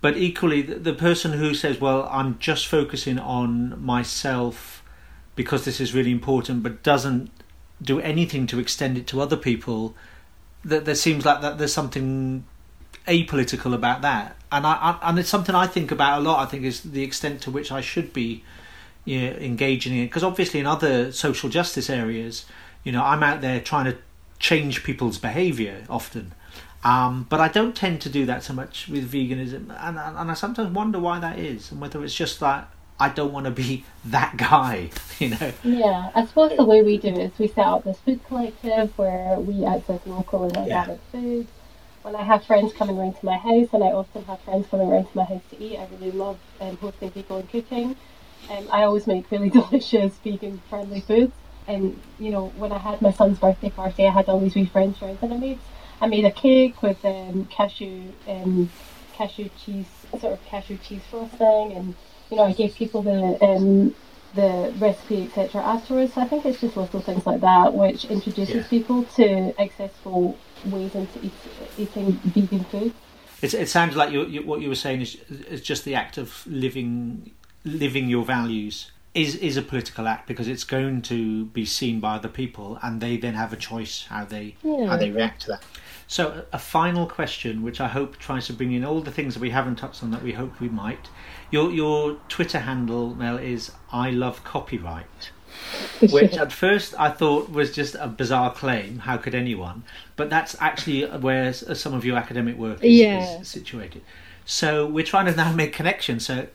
but 0.02 0.18
equally, 0.18 0.60
the, 0.60 0.74
the 0.74 0.92
person 0.92 1.32
who 1.32 1.54
says, 1.54 1.80
"Well, 1.80 2.06
I'm 2.12 2.38
just 2.38 2.66
focusing 2.66 3.18
on 3.18 3.82
myself 3.82 4.82
because 5.34 5.64
this 5.64 5.80
is 5.80 5.94
really 5.94 6.10
important," 6.10 6.62
but 6.62 6.82
doesn't 6.82 7.30
do 7.80 7.98
anything 8.00 8.46
to 8.48 8.58
extend 8.58 8.98
it 8.98 9.06
to 9.06 9.22
other 9.22 9.38
people, 9.38 9.94
that 10.66 10.84
there 10.84 10.94
seems 10.94 11.24
like 11.24 11.40
that 11.40 11.56
there's 11.56 11.72
something 11.72 12.44
apolitical 13.08 13.72
about 13.72 14.02
that, 14.02 14.36
and 14.52 14.66
I, 14.66 14.74
I, 14.88 15.08
and 15.08 15.18
it's 15.18 15.30
something 15.30 15.54
I 15.54 15.66
think 15.66 15.90
about 15.90 16.20
a 16.20 16.22
lot. 16.22 16.46
I 16.46 16.50
think 16.50 16.64
is 16.64 16.82
the 16.82 17.02
extent 17.02 17.40
to 17.42 17.50
which 17.50 17.72
I 17.72 17.80
should 17.80 18.12
be 18.12 18.44
you 19.04 19.20
know, 19.20 19.36
engaging 19.36 19.94
in 19.94 20.00
it, 20.04 20.06
because 20.06 20.24
obviously 20.24 20.60
in 20.60 20.66
other 20.66 21.12
social 21.12 21.48
justice 21.48 21.88
areas, 21.90 22.46
you 22.84 22.92
know, 22.92 23.02
I'm 23.02 23.22
out 23.22 23.40
there 23.40 23.60
trying 23.60 23.86
to 23.86 23.96
change 24.38 24.82
people's 24.84 25.18
behaviour 25.18 25.84
often, 25.88 26.32
Um, 26.82 27.26
but 27.28 27.40
I 27.40 27.48
don't 27.48 27.76
tend 27.76 28.00
to 28.02 28.08
do 28.08 28.24
that 28.26 28.42
so 28.42 28.54
much 28.54 28.88
with 28.88 29.12
veganism, 29.12 29.64
and, 29.80 29.98
and 29.98 30.30
I 30.30 30.34
sometimes 30.34 30.70
wonder 30.72 30.98
why 30.98 31.18
that 31.20 31.38
is, 31.38 31.70
and 31.70 31.80
whether 31.80 32.02
it's 32.02 32.14
just 32.14 32.40
that 32.40 32.70
I 32.98 33.10
don't 33.10 33.32
want 33.32 33.44
to 33.46 33.50
be 33.50 33.84
that 34.06 34.36
guy, 34.36 34.90
you 35.18 35.30
know. 35.30 35.52
Yeah, 35.62 36.10
I 36.14 36.24
suppose 36.26 36.56
the 36.56 36.64
way 36.64 36.82
we 36.82 36.96
do 36.98 37.08
it 37.08 37.18
is 37.18 37.38
we 37.38 37.48
set 37.48 37.66
up 37.66 37.84
this 37.84 37.98
food 38.00 38.20
collective 38.26 38.96
where 38.96 39.38
we 39.38 39.64
access 39.66 40.00
local 40.06 40.44
and 40.44 40.56
organic 40.56 41.00
yeah. 41.12 41.20
food. 41.20 41.46
When 42.02 42.16
I 42.16 42.22
have 42.22 42.46
friends 42.46 42.72
coming 42.72 42.96
around 42.98 43.16
to 43.20 43.26
my 43.26 43.36
house, 43.36 43.68
and 43.74 43.84
I 43.84 43.88
often 43.88 44.24
have 44.24 44.40
friends 44.40 44.66
coming 44.70 44.88
around 44.90 45.04
to 45.04 45.16
my 45.16 45.24
house 45.24 45.42
to 45.50 45.62
eat, 45.62 45.78
I 45.78 45.86
really 45.92 46.12
love 46.12 46.38
um, 46.60 46.78
hosting 46.78 47.10
people 47.10 47.36
and 47.36 47.50
cooking. 47.50 47.96
Um, 48.50 48.68
I 48.70 48.82
always 48.82 49.06
make 49.06 49.30
really 49.30 49.50
delicious 49.60 50.14
vegan 50.24 50.60
friendly 50.68 51.00
foods. 51.00 51.32
And 51.66 52.00
you 52.18 52.30
know, 52.30 52.48
when 52.56 52.72
I 52.72 52.78
had 52.78 53.00
my 53.02 53.12
son's 53.12 53.38
birthday 53.38 53.70
party, 53.70 54.06
I 54.06 54.10
had 54.10 54.28
all 54.28 54.40
these 54.40 54.54
wee 54.54 54.66
French 54.66 54.98
fries, 54.98 55.18
and 55.22 55.32
I 55.32 55.36
made 55.36 55.58
I 56.00 56.06
made 56.06 56.24
a 56.24 56.30
cake 56.30 56.82
with 56.82 57.04
um, 57.04 57.46
cashew 57.46 58.12
um, 58.26 58.70
cashew 59.12 59.50
cheese, 59.64 59.86
sort 60.18 60.32
of 60.32 60.44
cashew 60.46 60.78
cheese 60.78 61.02
frosting, 61.10 61.72
and 61.76 61.94
you 62.30 62.36
know, 62.36 62.44
I 62.44 62.52
gave 62.52 62.74
people 62.74 63.02
the 63.02 63.44
um, 63.44 63.94
the 64.34 64.72
recipe 64.78 65.24
etc. 65.24 65.62
afterwards. 65.62 66.14
So 66.14 66.20
I 66.20 66.24
think 66.26 66.46
it's 66.46 66.60
just 66.60 66.76
little 66.76 67.00
things 67.00 67.26
like 67.26 67.40
that 67.40 67.74
which 67.74 68.04
introduces 68.06 68.54
yeah. 68.54 68.68
people 68.68 69.04
to 69.16 69.60
accessible 69.60 70.38
ways 70.66 70.94
into 70.94 71.24
eat, 71.24 71.32
eating 71.76 72.12
vegan 72.24 72.64
food. 72.64 72.94
It, 73.42 73.54
it 73.54 73.68
sounds 73.68 73.96
like 73.96 74.12
you, 74.12 74.26
you, 74.26 74.42
what 74.42 74.60
you 74.60 74.68
were 74.68 74.74
saying 74.74 75.00
is, 75.00 75.16
is 75.48 75.62
just 75.62 75.84
the 75.84 75.94
act 75.94 76.18
of 76.18 76.46
living 76.46 77.32
living 77.64 78.08
your 78.08 78.24
values 78.24 78.90
is 79.12 79.34
is 79.36 79.56
a 79.56 79.62
political 79.62 80.06
act 80.06 80.28
because 80.28 80.46
it's 80.46 80.64
going 80.64 81.02
to 81.02 81.46
be 81.46 81.64
seen 81.64 81.98
by 81.98 82.14
other 82.14 82.28
people 82.28 82.78
and 82.82 83.00
they 83.00 83.16
then 83.16 83.34
have 83.34 83.52
a 83.52 83.56
choice 83.56 84.06
how 84.08 84.24
they 84.24 84.54
yeah. 84.62 84.86
how 84.86 84.96
they 84.96 85.10
react 85.10 85.42
to 85.42 85.48
that. 85.48 85.64
So 86.06 86.44
a 86.52 86.58
final 86.58 87.06
question, 87.06 87.62
which 87.62 87.80
I 87.80 87.88
hope 87.88 88.18
tries 88.18 88.46
to 88.46 88.52
bring 88.52 88.72
in 88.72 88.84
all 88.84 89.00
the 89.00 89.12
things 89.12 89.34
that 89.34 89.40
we 89.40 89.50
haven't 89.50 89.76
touched 89.76 90.02
on 90.02 90.10
that 90.10 90.22
we 90.22 90.32
hope 90.32 90.60
we 90.60 90.68
might. 90.68 91.08
Your 91.50 91.70
your 91.70 92.18
Twitter 92.28 92.60
handle, 92.60 93.14
Mel, 93.14 93.36
is 93.36 93.72
I 93.92 94.10
love 94.10 94.44
copyright. 94.44 95.30
which 96.10 96.34
at 96.34 96.52
first 96.52 96.94
I 96.98 97.10
thought 97.10 97.50
was 97.50 97.72
just 97.74 97.96
a 97.96 98.06
bizarre 98.06 98.52
claim. 98.52 99.00
How 99.00 99.16
could 99.16 99.34
anyone? 99.34 99.82
But 100.16 100.30
that's 100.30 100.56
actually 100.60 101.04
where 101.04 101.52
some 101.52 101.92
of 101.92 102.04
your 102.04 102.16
academic 102.16 102.56
work 102.56 102.82
is, 102.82 102.98
yeah. 102.98 103.40
is 103.40 103.48
situated. 103.48 104.02
So 104.44 104.86
we're 104.86 105.04
trying 105.04 105.26
to 105.26 105.34
now 105.34 105.52
make 105.52 105.72
connections. 105.72 106.26
So, 106.26 106.46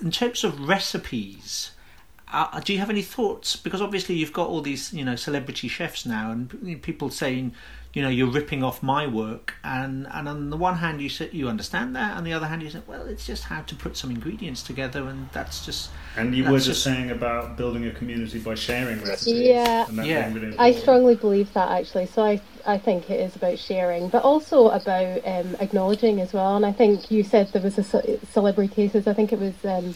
in 0.00 0.10
terms 0.10 0.44
of 0.44 0.68
recipes, 0.68 1.72
uh, 2.32 2.60
do 2.60 2.72
you 2.72 2.78
have 2.78 2.90
any 2.90 3.02
thoughts? 3.02 3.56
Because 3.56 3.80
obviously 3.80 4.14
you've 4.16 4.32
got 4.32 4.48
all 4.48 4.60
these, 4.60 4.92
you 4.92 5.04
know, 5.04 5.16
celebrity 5.16 5.68
chefs 5.68 6.04
now, 6.04 6.30
and 6.30 6.82
people 6.82 7.10
saying, 7.10 7.54
you 7.94 8.02
know, 8.02 8.08
you're 8.08 8.30
ripping 8.30 8.62
off 8.62 8.82
my 8.82 9.06
work. 9.06 9.54
And 9.64 10.06
and 10.10 10.28
on 10.28 10.50
the 10.50 10.56
one 10.56 10.76
hand, 10.76 11.00
you 11.00 11.08
say 11.08 11.30
you 11.32 11.48
understand 11.48 11.96
that, 11.96 12.16
on 12.16 12.24
the 12.24 12.32
other 12.32 12.46
hand, 12.46 12.62
you 12.62 12.70
say, 12.70 12.80
well, 12.86 13.06
it's 13.06 13.26
just 13.26 13.44
how 13.44 13.62
to 13.62 13.74
put 13.74 13.96
some 13.96 14.10
ingredients 14.10 14.62
together, 14.62 15.08
and 15.08 15.28
that's 15.32 15.64
just. 15.64 15.90
And 16.16 16.34
you 16.34 16.44
were 16.44 16.52
just, 16.52 16.66
just 16.66 16.84
saying 16.84 17.10
about 17.10 17.56
building 17.56 17.86
a 17.86 17.90
community 17.92 18.38
by 18.38 18.54
sharing 18.54 19.02
recipes. 19.02 19.46
Yeah, 19.46 19.90
yeah. 19.90 20.32
Really 20.32 20.58
I 20.58 20.72
strongly 20.72 21.14
believe 21.14 21.52
that 21.54 21.70
actually. 21.70 22.06
So 22.06 22.22
I 22.22 22.40
I 22.66 22.78
think 22.78 23.08
it 23.10 23.20
is 23.20 23.34
about 23.36 23.58
sharing, 23.58 24.08
but 24.08 24.22
also 24.22 24.68
about 24.68 25.26
um, 25.26 25.56
acknowledging 25.60 26.20
as 26.20 26.32
well. 26.32 26.56
And 26.56 26.66
I 26.66 26.72
think 26.72 27.10
you 27.10 27.22
said 27.24 27.52
there 27.52 27.62
was 27.62 27.78
a 27.78 28.26
celebrity 28.26 28.74
cases. 28.74 29.06
I 29.06 29.14
think 29.14 29.32
it 29.32 29.38
was. 29.38 29.54
Um, 29.64 29.94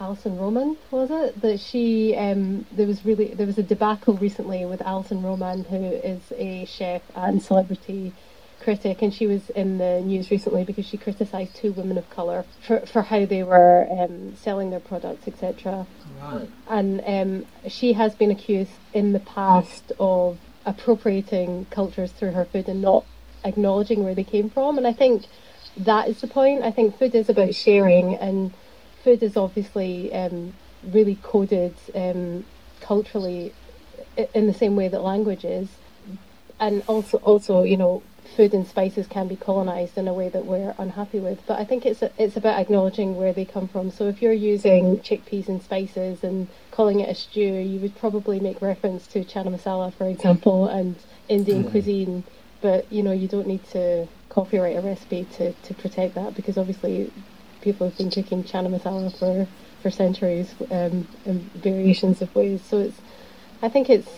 Alison 0.00 0.36
Roman 0.38 0.76
was 0.90 1.10
it? 1.10 1.40
That 1.40 1.60
she 1.60 2.14
um, 2.16 2.66
there 2.72 2.86
was 2.86 3.04
really 3.04 3.34
there 3.34 3.46
was 3.46 3.58
a 3.58 3.62
debacle 3.62 4.14
recently 4.14 4.64
with 4.66 4.82
Alison 4.82 5.22
Roman 5.22 5.64
who 5.64 5.76
is 5.76 6.20
a 6.36 6.64
chef 6.66 7.02
and 7.14 7.42
celebrity 7.42 8.12
critic 8.60 9.02
and 9.02 9.12
she 9.12 9.26
was 9.26 9.50
in 9.50 9.78
the 9.78 10.00
news 10.00 10.30
recently 10.30 10.64
because 10.64 10.86
she 10.86 10.96
criticized 10.96 11.54
two 11.54 11.72
women 11.72 11.96
of 11.98 12.08
color 12.10 12.44
for, 12.66 12.80
for 12.80 13.02
how 13.02 13.24
they 13.24 13.42
were 13.42 13.86
um, 13.90 14.34
selling 14.34 14.70
their 14.70 14.80
products 14.80 15.28
etc 15.28 15.86
right. 16.20 16.48
and 16.68 17.02
um, 17.06 17.46
she 17.68 17.92
has 17.92 18.14
been 18.14 18.30
accused 18.30 18.72
in 18.94 19.12
the 19.12 19.20
past 19.20 19.92
of 20.00 20.38
appropriating 20.64 21.66
cultures 21.70 22.10
through 22.12 22.32
her 22.32 22.46
food 22.46 22.66
and 22.66 22.80
not 22.80 23.04
acknowledging 23.44 24.02
where 24.02 24.14
they 24.14 24.24
came 24.24 24.48
from 24.48 24.78
and 24.78 24.86
I 24.86 24.92
think 24.92 25.26
that 25.76 26.08
is 26.08 26.20
the 26.20 26.26
point. 26.26 26.62
I 26.62 26.70
think 26.70 26.98
food 26.98 27.14
is 27.14 27.28
about 27.28 27.54
sharing 27.54 28.14
and 28.14 28.52
food 29.06 29.22
is 29.22 29.36
obviously 29.36 30.12
um, 30.12 30.52
really 30.82 31.16
coded 31.22 31.72
um, 31.94 32.44
culturally 32.80 33.54
in 34.34 34.48
the 34.48 34.52
same 34.52 34.74
way 34.74 34.88
that 34.88 35.00
language 35.00 35.44
is, 35.44 35.68
and 36.58 36.82
also 36.88 37.18
also 37.18 37.62
you 37.62 37.76
know 37.76 38.02
food 38.36 38.52
and 38.52 38.66
spices 38.66 39.06
can 39.06 39.28
be 39.28 39.36
colonized 39.36 39.96
in 39.96 40.08
a 40.08 40.12
way 40.12 40.28
that 40.28 40.44
we're 40.44 40.74
unhappy 40.76 41.20
with. 41.20 41.38
But 41.46 41.60
I 41.60 41.64
think 41.64 41.86
it's 41.86 42.02
it's 42.18 42.36
about 42.36 42.58
acknowledging 42.58 43.14
where 43.16 43.32
they 43.32 43.44
come 43.44 43.68
from. 43.68 43.92
So 43.92 44.08
if 44.08 44.20
you're 44.20 44.40
using 44.54 44.98
chickpeas 44.98 45.46
and 45.46 45.62
spices 45.62 46.24
and 46.24 46.48
calling 46.72 46.98
it 46.98 47.08
a 47.08 47.14
stew, 47.14 47.54
you 47.72 47.78
would 47.78 47.96
probably 47.96 48.40
make 48.40 48.60
reference 48.60 49.06
to 49.12 49.24
chana 49.24 49.54
masala, 49.56 49.94
for 49.94 50.08
example, 50.08 50.66
and 50.66 50.96
Indian 51.28 51.62
mm. 51.62 51.70
cuisine. 51.70 52.24
But 52.60 52.92
you 52.92 53.04
know 53.04 53.12
you 53.12 53.28
don't 53.28 53.46
need 53.46 53.64
to 53.70 54.08
copyright 54.30 54.76
a 54.76 54.80
recipe 54.80 55.28
to, 55.36 55.52
to 55.52 55.74
protect 55.74 56.16
that 56.16 56.34
because 56.34 56.58
obviously 56.58 57.12
people 57.66 57.88
have 57.88 57.98
been 57.98 58.10
cooking 58.10 58.44
chana 58.44 58.68
masala 58.74 59.10
for 59.18 59.48
for 59.82 59.90
centuries 59.90 60.54
um, 60.70 61.06
in 61.24 61.40
variations 61.68 62.22
of 62.22 62.32
ways. 62.34 62.60
So 62.62 62.78
it's, 62.78 62.98
I 63.60 63.68
think 63.68 63.90
it's 63.90 64.08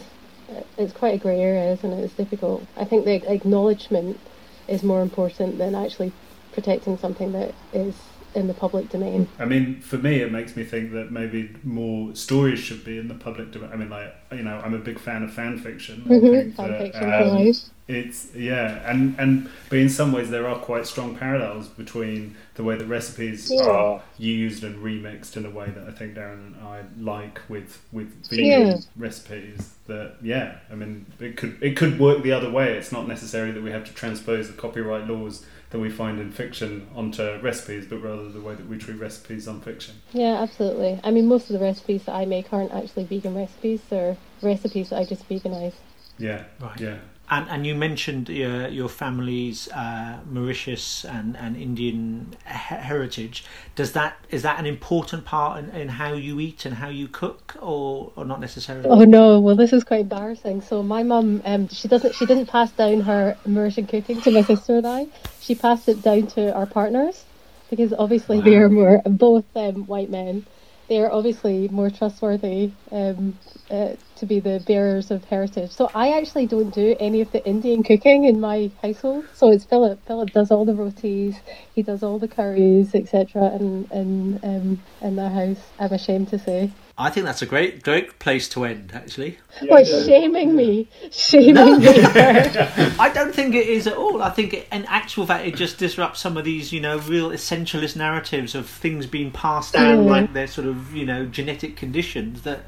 it's 0.76 0.92
quite 0.92 1.14
a 1.14 1.18
grey 1.18 1.40
area, 1.40 1.72
isn't 1.72 1.92
it? 1.92 2.04
It's 2.04 2.14
difficult. 2.14 2.66
I 2.76 2.84
think 2.84 3.06
the 3.06 3.16
acknowledgement 3.32 4.20
is 4.66 4.82
more 4.82 5.00
important 5.00 5.56
than 5.56 5.74
actually 5.74 6.12
protecting 6.52 6.98
something 6.98 7.32
that 7.32 7.54
is 7.72 7.94
in 8.34 8.46
the 8.46 8.54
public 8.54 8.90
domain. 8.90 9.28
I 9.38 9.44
mean, 9.44 9.80
for 9.80 9.98
me, 9.98 10.20
it 10.20 10.30
makes 10.30 10.56
me 10.56 10.64
think 10.64 10.92
that 10.92 11.10
maybe 11.10 11.54
more 11.64 12.14
stories 12.14 12.58
should 12.58 12.84
be 12.84 12.98
in 12.98 13.08
the 13.08 13.14
public 13.14 13.52
domain. 13.52 13.70
I 13.72 13.76
mean, 13.76 13.90
like 13.90 14.14
you 14.32 14.42
know, 14.42 14.60
I'm 14.64 14.74
a 14.74 14.78
big 14.78 14.98
fan 14.98 15.22
of 15.22 15.32
fan 15.32 15.58
fiction. 15.58 16.04
Mm-hmm. 16.06 16.50
Fan 16.52 16.70
that, 16.70 16.80
fiction 16.80 17.12
um, 17.12 17.54
It's 17.88 18.34
yeah, 18.34 18.90
and 18.90 19.18
and 19.18 19.48
but 19.68 19.78
in 19.78 19.88
some 19.88 20.12
ways 20.12 20.30
there 20.30 20.46
are 20.46 20.58
quite 20.58 20.86
strong 20.86 21.16
parallels 21.16 21.68
between 21.68 22.36
the 22.54 22.64
way 22.64 22.76
that 22.76 22.86
recipes 22.86 23.50
yeah. 23.50 23.62
are 23.62 24.02
used 24.18 24.64
and 24.64 24.82
remixed 24.84 25.36
in 25.36 25.46
a 25.46 25.50
way 25.50 25.70
that 25.70 25.86
I 25.86 25.92
think 25.92 26.14
Darren 26.14 26.54
and 26.54 26.56
I 26.62 26.82
like 26.98 27.40
with 27.48 27.80
with 27.92 28.28
vegan 28.28 28.46
yeah. 28.46 28.76
recipes. 28.96 29.74
That 29.86 30.16
yeah, 30.20 30.56
I 30.70 30.74
mean, 30.74 31.06
it 31.18 31.36
could 31.36 31.56
it 31.62 31.76
could 31.76 31.98
work 31.98 32.22
the 32.22 32.32
other 32.32 32.50
way. 32.50 32.76
It's 32.76 32.92
not 32.92 33.08
necessary 33.08 33.52
that 33.52 33.62
we 33.62 33.70
have 33.70 33.84
to 33.86 33.94
transpose 33.94 34.48
the 34.48 34.54
copyright 34.54 35.06
laws 35.06 35.46
that 35.70 35.78
we 35.78 35.90
find 35.90 36.18
in 36.18 36.30
fiction 36.30 36.88
onto 36.94 37.38
recipes, 37.40 37.86
but 37.86 37.98
rather 37.98 38.28
the 38.30 38.40
way 38.40 38.54
that 38.54 38.66
we 38.68 38.78
treat 38.78 38.98
recipes 38.98 39.46
on 39.46 39.60
fiction. 39.60 39.96
Yeah, 40.12 40.40
absolutely. 40.42 40.98
I 41.04 41.10
mean, 41.10 41.26
most 41.26 41.50
of 41.50 41.58
the 41.58 41.64
recipes 41.64 42.04
that 42.04 42.14
I 42.14 42.24
make 42.24 42.52
aren't 42.52 42.72
actually 42.72 43.04
vegan 43.04 43.34
recipes; 43.34 43.82
they're 43.90 44.16
recipes 44.42 44.90
that 44.90 44.98
I 44.98 45.04
just 45.04 45.28
veganize. 45.28 45.74
Yeah, 46.18 46.44
right. 46.60 46.80
Yeah, 46.80 46.98
and 47.30 47.48
and 47.48 47.66
you 47.66 47.74
mentioned 47.74 48.28
your 48.28 48.68
your 48.68 48.88
family's 48.88 49.68
uh, 49.68 50.18
Mauritius 50.30 51.04
and, 51.04 51.36
and 51.36 51.56
Indian 51.56 52.34
heritage. 52.44 53.44
Does 53.74 53.92
that 53.92 54.16
is 54.30 54.42
that 54.42 54.58
an 54.58 54.66
important 54.66 55.24
part 55.24 55.58
in, 55.62 55.70
in 55.70 55.88
how 55.88 56.14
you 56.14 56.40
eat 56.40 56.64
and 56.64 56.76
how 56.76 56.88
you 56.88 57.08
cook, 57.08 57.56
or, 57.60 58.12
or 58.16 58.24
not 58.24 58.40
necessarily? 58.40 58.88
Oh 58.88 59.04
no, 59.04 59.40
well 59.40 59.56
this 59.56 59.72
is 59.72 59.84
quite 59.84 60.00
embarrassing. 60.00 60.62
So 60.62 60.82
my 60.82 61.02
mum, 61.02 61.42
um, 61.44 61.68
she 61.68 61.88
doesn't 61.88 62.14
she 62.14 62.26
didn't 62.26 62.46
pass 62.46 62.70
down 62.72 63.00
her 63.02 63.36
Mauritian 63.46 63.88
cooking 63.88 64.20
to 64.22 64.30
my 64.30 64.42
sister 64.42 64.78
and 64.78 64.86
I. 64.86 65.06
She 65.40 65.54
passed 65.54 65.88
it 65.88 66.02
down 66.02 66.26
to 66.28 66.54
our 66.54 66.66
partners 66.66 67.24
because 67.70 67.92
obviously 67.92 68.38
wow. 68.38 68.44
they 68.44 68.56
are 68.56 68.68
more 68.68 69.02
both 69.04 69.44
um, 69.54 69.86
white 69.86 70.10
men 70.10 70.46
they 70.88 71.00
are 71.00 71.12
obviously 71.12 71.68
more 71.68 71.90
trustworthy 71.90 72.74
um, 72.92 73.40
uh, 73.70 73.94
to 74.16 74.26
be 74.26 74.40
the 74.40 74.60
bearers 74.66 75.10
of 75.10 75.24
heritage. 75.24 75.72
So 75.72 75.90
I 75.94 76.18
actually 76.18 76.46
don't 76.46 76.70
do 76.70 76.96
any 77.00 77.22
of 77.22 77.32
the 77.32 77.46
Indian 77.46 77.82
cooking 77.82 78.24
in 78.24 78.40
my 78.40 78.72
household. 78.82 79.30
So 79.34 79.50
it's 79.52 79.64
Philip. 79.66 80.06
Philip 80.06 80.32
does 80.32 80.50
all 80.50 80.66
the 80.66 80.74
rotis, 80.76 81.36
he 81.72 81.82
does 81.82 82.02
all 82.02 82.18
the 82.18 82.28
curries, 82.28 82.94
etc. 82.94 83.52
In 83.56 83.86
in 83.92 84.40
um, 84.44 84.84
in 85.02 85.16
their 85.16 85.30
house. 85.30 85.72
I'm 85.78 85.92
ashamed 85.92 86.28
to 86.28 86.38
say. 86.38 86.74
I 87.00 87.10
think 87.10 87.26
that's 87.26 87.42
a 87.42 87.46
great 87.46 87.84
great 87.84 88.18
place 88.18 88.48
to 88.50 88.64
end, 88.64 88.90
actually. 88.92 89.38
What 89.62 89.86
shaming 89.86 90.56
me, 90.56 90.88
shaming 91.12 91.54
no. 91.54 91.78
me. 91.78 91.86
I 91.96 93.10
don't 93.14 93.32
think 93.32 93.54
it 93.54 93.68
is 93.68 93.86
at 93.86 93.96
all. 93.96 94.20
I 94.20 94.30
think, 94.30 94.52
it, 94.52 94.66
in 94.72 94.84
actual 94.86 95.24
fact, 95.24 95.46
it 95.46 95.54
just 95.54 95.78
disrupts 95.78 96.18
some 96.18 96.36
of 96.36 96.44
these, 96.44 96.72
you 96.72 96.80
know, 96.80 96.98
real 96.98 97.30
essentialist 97.30 97.94
narratives 97.94 98.56
of 98.56 98.68
things 98.68 99.06
being 99.06 99.30
passed 99.30 99.74
down 99.74 99.98
mm. 99.98 100.06
like 100.06 100.32
they're 100.32 100.48
sort 100.48 100.66
of, 100.66 100.92
you 100.92 101.06
know, 101.06 101.24
genetic 101.24 101.76
conditions 101.76 102.42
that 102.42 102.64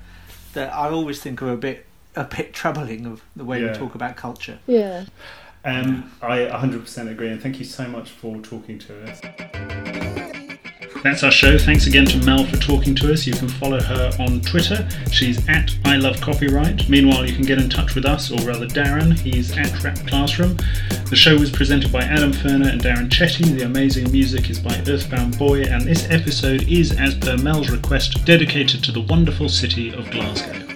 that 0.52 0.72
I 0.72 0.88
always 0.88 1.20
think 1.20 1.42
are 1.42 1.52
a 1.52 1.56
bit 1.56 1.86
a 2.14 2.24
bit 2.24 2.52
troubling 2.52 3.06
of 3.06 3.22
the 3.34 3.44
way 3.44 3.60
yeah. 3.60 3.72
we 3.72 3.78
talk 3.78 3.96
about 3.96 4.16
culture. 4.16 4.60
Yeah. 4.66 5.06
Um, 5.64 6.10
I 6.22 6.38
100% 6.38 7.10
agree, 7.10 7.28
and 7.28 7.42
thank 7.42 7.58
you 7.58 7.66
so 7.66 7.86
much 7.86 8.10
for 8.10 8.40
talking 8.40 8.78
to 8.78 9.04
us. 9.04 10.09
That's 11.02 11.22
our 11.22 11.30
show. 11.30 11.56
Thanks 11.56 11.86
again 11.86 12.04
to 12.06 12.18
Mel 12.26 12.44
for 12.44 12.58
talking 12.58 12.94
to 12.96 13.10
us. 13.10 13.26
You 13.26 13.32
can 13.32 13.48
follow 13.48 13.80
her 13.80 14.10
on 14.18 14.42
Twitter. 14.42 14.86
She's 15.10 15.48
at 15.48 15.74
I 15.84 15.96
Love 15.96 16.20
Copyright. 16.20 16.90
Meanwhile, 16.90 17.26
you 17.26 17.34
can 17.34 17.46
get 17.46 17.58
in 17.58 17.70
touch 17.70 17.94
with 17.94 18.04
us, 18.04 18.30
or 18.30 18.38
rather 18.46 18.66
Darren. 18.66 19.18
He's 19.18 19.56
at 19.56 19.82
Rap 19.82 19.98
Classroom. 20.06 20.58
The 21.08 21.16
show 21.16 21.38
was 21.38 21.50
presented 21.50 21.90
by 21.90 22.02
Adam 22.02 22.32
Ferner 22.32 22.70
and 22.70 22.82
Darren 22.82 23.08
Chetty. 23.08 23.56
The 23.56 23.64
amazing 23.64 24.12
music 24.12 24.50
is 24.50 24.58
by 24.58 24.76
Earthbound 24.86 25.38
Boy, 25.38 25.62
and 25.62 25.86
this 25.86 26.08
episode 26.10 26.68
is, 26.68 26.92
as 26.92 27.14
per 27.14 27.38
Mel's 27.38 27.70
request, 27.70 28.26
dedicated 28.26 28.84
to 28.84 28.92
the 28.92 29.00
wonderful 29.00 29.48
city 29.48 29.94
of 29.94 30.10
Glasgow. 30.10 30.69